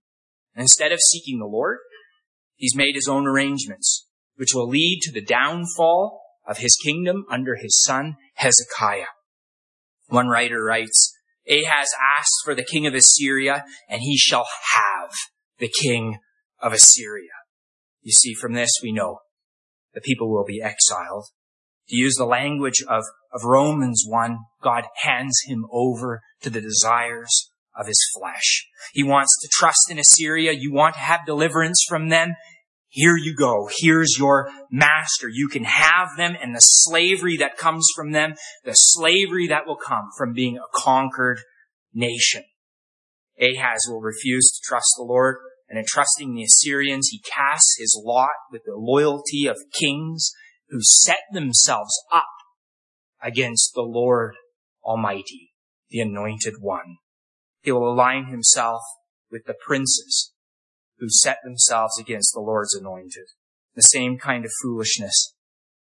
Instead 0.56 0.92
of 0.92 0.98
seeking 0.98 1.38
the 1.38 1.46
Lord, 1.46 1.78
he's 2.56 2.74
made 2.74 2.94
his 2.94 3.08
own 3.08 3.26
arrangements, 3.26 4.06
which 4.36 4.52
will 4.52 4.68
lead 4.68 5.00
to 5.02 5.12
the 5.12 5.24
downfall 5.24 6.22
of 6.46 6.58
his 6.58 6.76
kingdom 6.84 7.24
under 7.30 7.56
his 7.56 7.80
son 7.80 8.16
Hezekiah. 8.34 9.06
One 10.08 10.28
writer 10.28 10.62
writes, 10.62 11.16
Ahaz 11.48 11.88
asked 12.18 12.42
for 12.44 12.54
the 12.54 12.64
king 12.64 12.86
of 12.86 12.94
Assyria, 12.94 13.64
and 13.88 14.02
he 14.02 14.18
shall 14.18 14.46
have 14.74 15.10
the 15.60 15.72
king 15.82 16.18
of 16.60 16.72
Assyria. 16.72 17.30
You 18.02 18.12
see, 18.12 18.34
from 18.34 18.54
this 18.54 18.70
we 18.82 18.92
know 18.92 19.20
the 19.94 20.00
people 20.00 20.30
will 20.30 20.44
be 20.44 20.62
exiled. 20.62 21.26
To 21.88 21.96
use 21.96 22.14
the 22.14 22.24
language 22.24 22.82
of, 22.88 23.04
of 23.32 23.44
Romans 23.44 24.04
1, 24.06 24.38
God 24.62 24.84
hands 25.02 25.40
him 25.46 25.66
over 25.72 26.22
to 26.42 26.50
the 26.50 26.60
desires 26.60 27.50
of 27.76 27.86
his 27.86 28.00
flesh. 28.18 28.66
He 28.92 29.02
wants 29.02 29.36
to 29.42 29.48
trust 29.52 29.90
in 29.90 29.98
Assyria. 29.98 30.52
You 30.52 30.72
want 30.72 30.94
to 30.94 31.00
have 31.00 31.26
deliverance 31.26 31.84
from 31.88 32.08
them. 32.08 32.34
Here 32.88 33.16
you 33.16 33.36
go. 33.36 33.68
Here's 33.78 34.16
your 34.18 34.50
master. 34.70 35.28
You 35.28 35.48
can 35.48 35.64
have 35.64 36.16
them 36.16 36.36
and 36.40 36.54
the 36.54 36.60
slavery 36.60 37.36
that 37.38 37.56
comes 37.56 37.88
from 37.94 38.12
them, 38.12 38.34
the 38.64 38.74
slavery 38.74 39.46
that 39.48 39.66
will 39.66 39.76
come 39.76 40.08
from 40.16 40.32
being 40.32 40.58
a 40.58 40.78
conquered 40.78 41.40
nation. 41.92 42.44
Ahaz 43.40 43.86
will 43.88 44.00
refuse 44.00 44.48
to 44.50 44.68
trust 44.68 44.88
the 44.96 45.04
Lord 45.04 45.36
And 45.70 45.78
entrusting 45.78 46.34
the 46.34 46.42
Assyrians, 46.42 47.08
he 47.10 47.20
casts 47.20 47.76
his 47.78 47.98
lot 48.04 48.34
with 48.50 48.62
the 48.66 48.74
loyalty 48.74 49.46
of 49.46 49.56
kings 49.72 50.32
who 50.68 50.80
set 50.82 51.20
themselves 51.32 51.92
up 52.12 52.26
against 53.22 53.72
the 53.74 53.82
Lord 53.82 54.34
Almighty, 54.82 55.52
the 55.88 56.00
Anointed 56.00 56.54
One. 56.60 56.96
He 57.62 57.70
will 57.70 57.92
align 57.92 58.26
himself 58.26 58.82
with 59.30 59.44
the 59.46 59.54
princes 59.64 60.32
who 60.98 61.06
set 61.08 61.38
themselves 61.44 61.98
against 62.00 62.32
the 62.34 62.40
Lord's 62.40 62.74
anointed. 62.74 63.26
The 63.76 63.82
same 63.82 64.18
kind 64.18 64.44
of 64.44 64.50
foolishness 64.60 65.34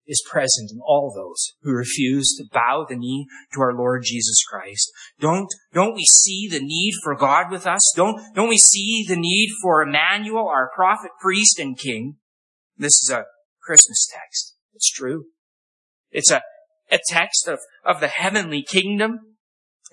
is 0.05 0.23
present 0.29 0.71
in 0.71 0.79
all 0.85 1.13
those 1.15 1.53
who 1.61 1.71
refuse 1.71 2.35
to 2.37 2.45
bow 2.51 2.85
the 2.87 2.95
knee 2.95 3.27
to 3.53 3.61
our 3.61 3.73
Lord 3.73 4.03
Jesus 4.03 4.43
Christ. 4.43 4.91
Don't, 5.19 5.47
don't 5.73 5.95
we 5.95 6.05
see 6.05 6.47
the 6.49 6.59
need 6.59 6.93
for 7.03 7.15
God 7.15 7.51
with 7.51 7.65
us? 7.65 7.93
Don't, 7.95 8.21
don't 8.35 8.49
we 8.49 8.57
see 8.57 9.05
the 9.07 9.15
need 9.15 9.51
for 9.61 9.81
Emmanuel, 9.81 10.47
our 10.47 10.69
prophet, 10.75 11.11
priest, 11.21 11.59
and 11.59 11.77
king? 11.77 12.17
This 12.77 13.01
is 13.03 13.09
a 13.11 13.25
Christmas 13.61 14.07
text. 14.11 14.55
It's 14.73 14.91
true. 14.91 15.25
It's 16.11 16.31
a, 16.31 16.41
a 16.91 16.99
text 17.07 17.47
of, 17.47 17.59
of 17.85 17.99
the 17.99 18.07
heavenly 18.07 18.63
kingdom. 18.63 19.19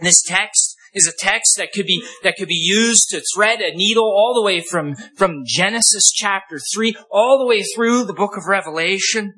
This 0.01 0.23
text 0.23 0.77
is 0.93 1.07
a 1.07 1.13
text 1.17 1.57
that 1.57 1.73
could 1.73 1.87
be, 1.87 2.05
that 2.25 2.35
could 2.37 2.49
be 2.49 2.55
used 2.55 3.11
to 3.11 3.23
thread 3.35 3.61
a 3.61 3.75
needle 3.75 4.05
all 4.05 4.35
the 4.35 4.45
way 4.45 4.61
from, 4.61 4.97
from 5.17 5.45
Genesis 5.47 6.11
chapter 6.13 6.59
3 6.75 6.97
all 7.11 7.39
the 7.39 7.47
way 7.47 7.63
through 7.63 8.05
the 8.05 8.15
book 8.15 8.37
of 8.37 8.49
Revelation. 8.49 9.35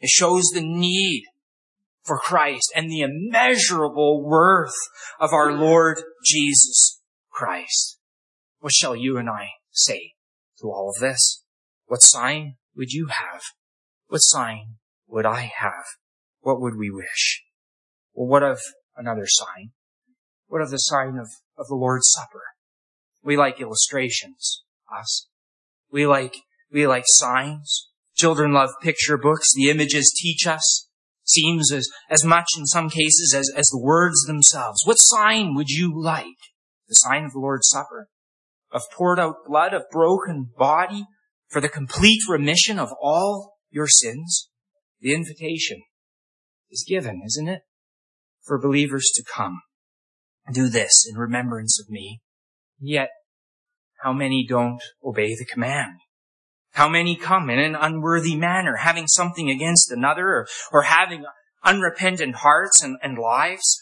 It 0.00 0.10
shows 0.10 0.50
the 0.52 0.62
need 0.62 1.24
for 2.02 2.18
Christ 2.18 2.72
and 2.74 2.90
the 2.90 3.00
immeasurable 3.00 4.22
worth 4.22 4.76
of 5.18 5.32
our 5.32 5.52
Lord 5.52 6.02
Jesus 6.24 7.00
Christ. 7.30 7.98
What 8.60 8.72
shall 8.72 8.94
you 8.94 9.18
and 9.18 9.28
I 9.28 9.50
say 9.70 10.12
to 10.60 10.68
all 10.68 10.92
of 10.94 11.00
this? 11.00 11.42
What 11.86 12.02
sign 12.02 12.56
would 12.76 12.92
you 12.92 13.08
have? 13.08 13.42
What 14.08 14.18
sign 14.18 14.76
would 15.08 15.26
I 15.26 15.52
have? 15.58 15.84
What 16.40 16.60
would 16.60 16.76
we 16.76 16.90
wish? 16.90 17.42
Well, 18.14 18.28
what 18.28 18.42
of 18.42 18.60
another 18.96 19.26
sign? 19.26 19.72
What 20.46 20.62
of 20.62 20.70
the 20.70 20.78
sign 20.78 21.18
of, 21.18 21.28
of 21.58 21.66
the 21.68 21.74
Lord's 21.74 22.10
Supper? 22.10 22.42
We 23.22 23.36
like 23.36 23.60
illustrations, 23.60 24.62
us. 24.96 25.28
We 25.90 26.06
like, 26.06 26.36
we 26.70 26.86
like 26.86 27.04
signs. 27.06 27.88
Children 28.16 28.52
love 28.52 28.70
picture 28.82 29.18
books. 29.18 29.48
The 29.54 29.70
images 29.70 30.12
teach 30.16 30.46
us. 30.46 30.88
Seems 31.24 31.72
as, 31.72 31.88
as 32.08 32.24
much 32.24 32.46
in 32.56 32.66
some 32.66 32.88
cases 32.88 33.34
as, 33.36 33.50
as 33.56 33.66
the 33.66 33.80
words 33.82 34.22
themselves. 34.26 34.82
What 34.84 34.96
sign 34.96 35.54
would 35.54 35.68
you 35.68 35.92
like? 35.94 36.26
The 36.88 36.94
sign 36.94 37.24
of 37.24 37.32
the 37.32 37.40
Lord's 37.40 37.68
Supper? 37.68 38.08
Of 38.72 38.82
poured 38.96 39.18
out 39.18 39.44
blood, 39.46 39.74
of 39.74 39.82
broken 39.90 40.50
body 40.56 41.04
for 41.50 41.60
the 41.60 41.68
complete 41.68 42.22
remission 42.28 42.78
of 42.78 42.90
all 43.02 43.56
your 43.70 43.88
sins? 43.88 44.48
The 45.00 45.14
invitation 45.14 45.82
is 46.70 46.84
given, 46.88 47.22
isn't 47.26 47.48
it? 47.48 47.62
For 48.44 48.60
believers 48.60 49.10
to 49.16 49.24
come. 49.24 49.60
Do 50.52 50.68
this 50.68 51.06
in 51.10 51.18
remembrance 51.18 51.80
of 51.80 51.90
me. 51.90 52.20
Yet, 52.78 53.08
how 54.02 54.12
many 54.12 54.46
don't 54.48 54.80
obey 55.04 55.34
the 55.34 55.44
command? 55.44 55.98
How 56.76 56.90
many 56.90 57.16
come 57.16 57.48
in 57.48 57.58
an 57.58 57.74
unworthy 57.74 58.36
manner, 58.36 58.76
having 58.76 59.06
something 59.06 59.48
against 59.48 59.90
another, 59.90 60.26
or, 60.26 60.46
or 60.70 60.82
having 60.82 61.24
unrepentant 61.64 62.36
hearts 62.36 62.82
and, 62.82 62.98
and 63.02 63.16
lives? 63.16 63.80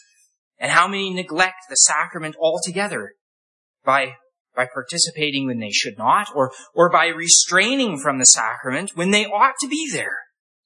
And 0.57 0.71
how 0.71 0.87
many 0.87 1.13
neglect 1.13 1.57
the 1.67 1.75
sacrament 1.75 2.37
altogether 2.39 3.15
by, 3.83 4.13
by 4.55 4.67
participating 4.73 5.45
when 5.45 5.59
they 5.59 5.71
should 5.71 5.97
not, 5.97 6.29
or, 6.33 6.53
or 6.73 6.89
by 6.89 7.07
restraining 7.07 7.99
from 7.99 8.17
the 8.17 8.25
sacrament 8.25 8.91
when 8.95 9.11
they 9.11 9.25
ought 9.25 9.55
to 9.59 9.67
be 9.67 9.89
there? 9.91 10.19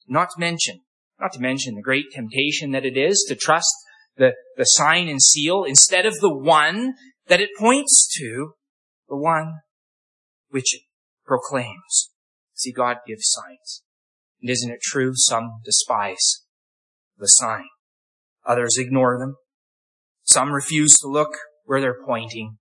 Not 0.08 0.30
to 0.36 0.40
mention, 0.40 0.82
not 1.20 1.32
to 1.34 1.40
mention 1.40 1.74
the 1.74 1.82
great 1.82 2.12
temptation 2.14 2.70
that 2.74 2.86
it 2.86 2.96
is 2.96 3.26
to 3.28 3.36
trust 3.36 3.74
the, 4.18 4.34
the 4.56 4.66
sign 4.66 5.08
and 5.08 5.20
seal 5.20 5.64
instead 5.64 6.06
of 6.06 6.14
the 6.20 6.32
one 6.32 6.94
that 7.26 7.42
it 7.42 7.50
points 7.58 8.08
to, 8.20 8.52
the 9.08 9.18
one 9.18 9.62
which 10.52 10.76
it 10.76 10.82
proclaims. 11.26 12.09
See, 12.60 12.74
God 12.74 12.98
gives 13.08 13.24
signs. 13.24 13.84
And 14.42 14.50
isn't 14.50 14.70
it 14.70 14.82
true? 14.82 15.14
Some 15.16 15.62
despise 15.64 16.44
the 17.18 17.28
sign. 17.28 17.68
Others 18.46 18.76
ignore 18.78 19.18
them. 19.18 19.36
Some 20.24 20.52
refuse 20.52 20.94
to 21.00 21.08
look 21.08 21.38
where 21.64 21.80
they're 21.80 22.04
pointing. 22.06 22.58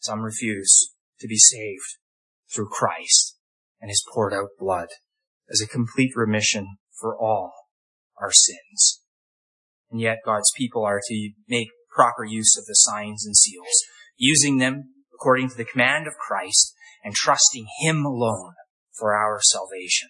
Some 0.00 0.20
refuse 0.20 0.92
to 1.20 1.26
be 1.26 1.38
saved 1.38 1.96
through 2.54 2.68
Christ 2.68 3.38
and 3.80 3.90
his 3.90 4.04
poured 4.12 4.34
out 4.34 4.50
blood 4.58 4.88
as 5.50 5.62
a 5.62 5.66
complete 5.66 6.12
remission 6.14 6.76
for 7.00 7.16
all 7.18 7.52
our 8.20 8.32
sins. 8.32 9.00
And 9.90 9.98
yet 9.98 10.18
God's 10.26 10.52
people 10.56 10.84
are 10.84 11.00
to 11.08 11.30
make 11.48 11.68
proper 11.90 12.24
use 12.24 12.54
of 12.58 12.66
the 12.66 12.74
signs 12.74 13.24
and 13.24 13.36
seals, 13.36 13.84
using 14.18 14.58
them 14.58 14.92
according 15.14 15.48
to 15.50 15.56
the 15.56 15.64
command 15.64 16.06
of 16.06 16.14
Christ 16.14 16.74
and 17.02 17.14
trusting 17.14 17.66
Him 17.80 18.04
alone 18.04 18.54
for 18.98 19.14
our 19.14 19.40
salvation. 19.42 20.08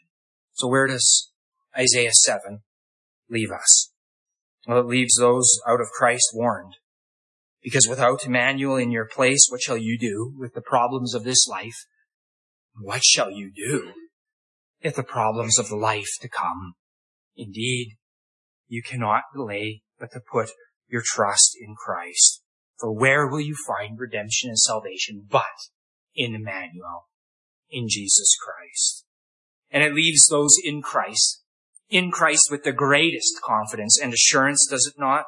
So 0.53 0.69
where 0.69 0.87
does 0.87 1.31
Isaiah 1.77 2.13
7 2.13 2.61
leave 3.31 3.51
us? 3.51 3.91
Well, 4.67 4.81
it 4.81 4.87
leaves 4.87 5.17
those 5.19 5.61
out 5.67 5.81
of 5.81 5.89
Christ 5.89 6.31
warned. 6.35 6.75
Because 7.63 7.87
without 7.89 8.27
Emmanuel 8.27 8.77
in 8.77 8.91
your 8.91 9.07
place, 9.07 9.47
what 9.49 9.63
shall 9.63 9.77
you 9.77 9.99
do 9.99 10.35
with 10.37 10.55
the 10.55 10.61
problems 10.61 11.15
of 11.15 11.25
this 11.25 11.47
life? 11.47 11.87
What 12.81 13.05
shall 13.05 13.31
you 13.31 13.53
do 13.55 13.93
if 14.81 14.97
the 14.97 15.05
problems 15.05 15.59
of 15.59 15.69
the 15.69 15.77
life 15.77 16.11
to 16.21 16.29
come? 16.29 16.75
Indeed, 17.37 17.97
you 18.69 18.83
cannot 18.83 19.23
delay 19.35 19.83
but 19.99 20.11
to 20.13 20.21
put 20.21 20.51
your 20.89 21.03
trust 21.05 21.57
in 21.61 21.75
Christ. 21.77 22.43
For 22.79 22.93
where 22.93 23.29
will 23.29 23.41
you 23.41 23.55
find 23.67 23.99
redemption 23.99 24.49
and 24.49 24.59
salvation 24.59 25.27
but 25.31 25.45
in 26.15 26.35
Emmanuel, 26.35 27.07
in 27.73 27.89
Jesus 27.89 28.37
Christ? 28.45 29.05
And 29.71 29.83
it 29.83 29.95
leaves 29.95 30.27
those 30.29 30.55
in 30.63 30.83
Christ, 30.83 31.43
in 31.89 32.11
Christ 32.11 32.49
with 32.51 32.63
the 32.65 32.73
greatest 32.73 33.41
confidence 33.43 33.99
and 34.01 34.13
assurance, 34.13 34.67
does 34.71 34.87
it 34.87 35.01
not? 35.01 35.25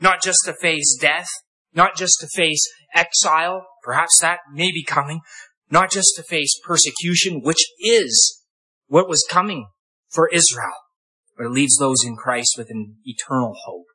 Not 0.00 0.22
just 0.22 0.38
to 0.46 0.54
face 0.60 0.96
death, 1.00 1.28
not 1.72 1.96
just 1.96 2.18
to 2.20 2.28
face 2.34 2.62
exile, 2.94 3.66
perhaps 3.82 4.20
that 4.20 4.40
may 4.52 4.72
be 4.72 4.84
coming, 4.84 5.20
not 5.70 5.90
just 5.90 6.14
to 6.16 6.22
face 6.22 6.58
persecution, 6.64 7.40
which 7.42 7.64
is 7.80 8.42
what 8.86 9.08
was 9.08 9.26
coming 9.30 9.68
for 10.10 10.28
Israel, 10.28 10.74
but 11.36 11.46
it 11.46 11.52
leaves 11.52 11.76
those 11.78 12.04
in 12.04 12.16
Christ 12.16 12.54
with 12.58 12.70
an 12.70 12.96
eternal 13.04 13.54
hope, 13.64 13.86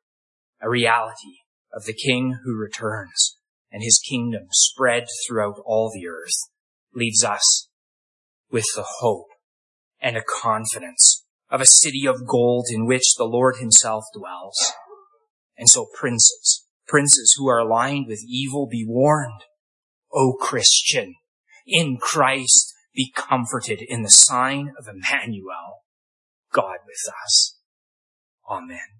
a 0.60 0.68
reality 0.68 1.38
of 1.72 1.84
the 1.84 1.94
King 1.94 2.38
who 2.44 2.56
returns 2.56 3.36
and 3.70 3.82
his 3.82 4.02
kingdom 4.08 4.48
spread 4.50 5.06
throughout 5.26 5.60
all 5.64 5.90
the 5.92 6.06
earth 6.06 6.50
leaves 6.94 7.22
us 7.22 7.68
with 8.50 8.64
the 8.74 8.84
hope 9.00 9.28
and 10.00 10.16
a 10.16 10.22
confidence 10.22 11.24
of 11.50 11.60
a 11.60 11.66
city 11.66 12.06
of 12.06 12.26
gold 12.26 12.66
in 12.70 12.86
which 12.86 13.14
the 13.16 13.24
Lord 13.24 13.56
himself 13.58 14.04
dwells. 14.16 14.72
And 15.58 15.68
so 15.68 15.86
princes, 15.98 16.66
princes 16.86 17.34
who 17.36 17.48
are 17.48 17.58
aligned 17.58 18.06
with 18.06 18.24
evil, 18.26 18.66
be 18.66 18.84
warned. 18.86 19.42
O 20.12 20.32
Christian, 20.40 21.14
in 21.66 21.98
Christ 21.98 22.74
be 22.94 23.12
comforted 23.14 23.80
in 23.80 24.02
the 24.02 24.10
sign 24.10 24.72
of 24.78 24.88
Emmanuel. 24.88 25.84
God 26.52 26.78
with 26.86 27.14
us. 27.24 27.56
Amen. 28.48 28.99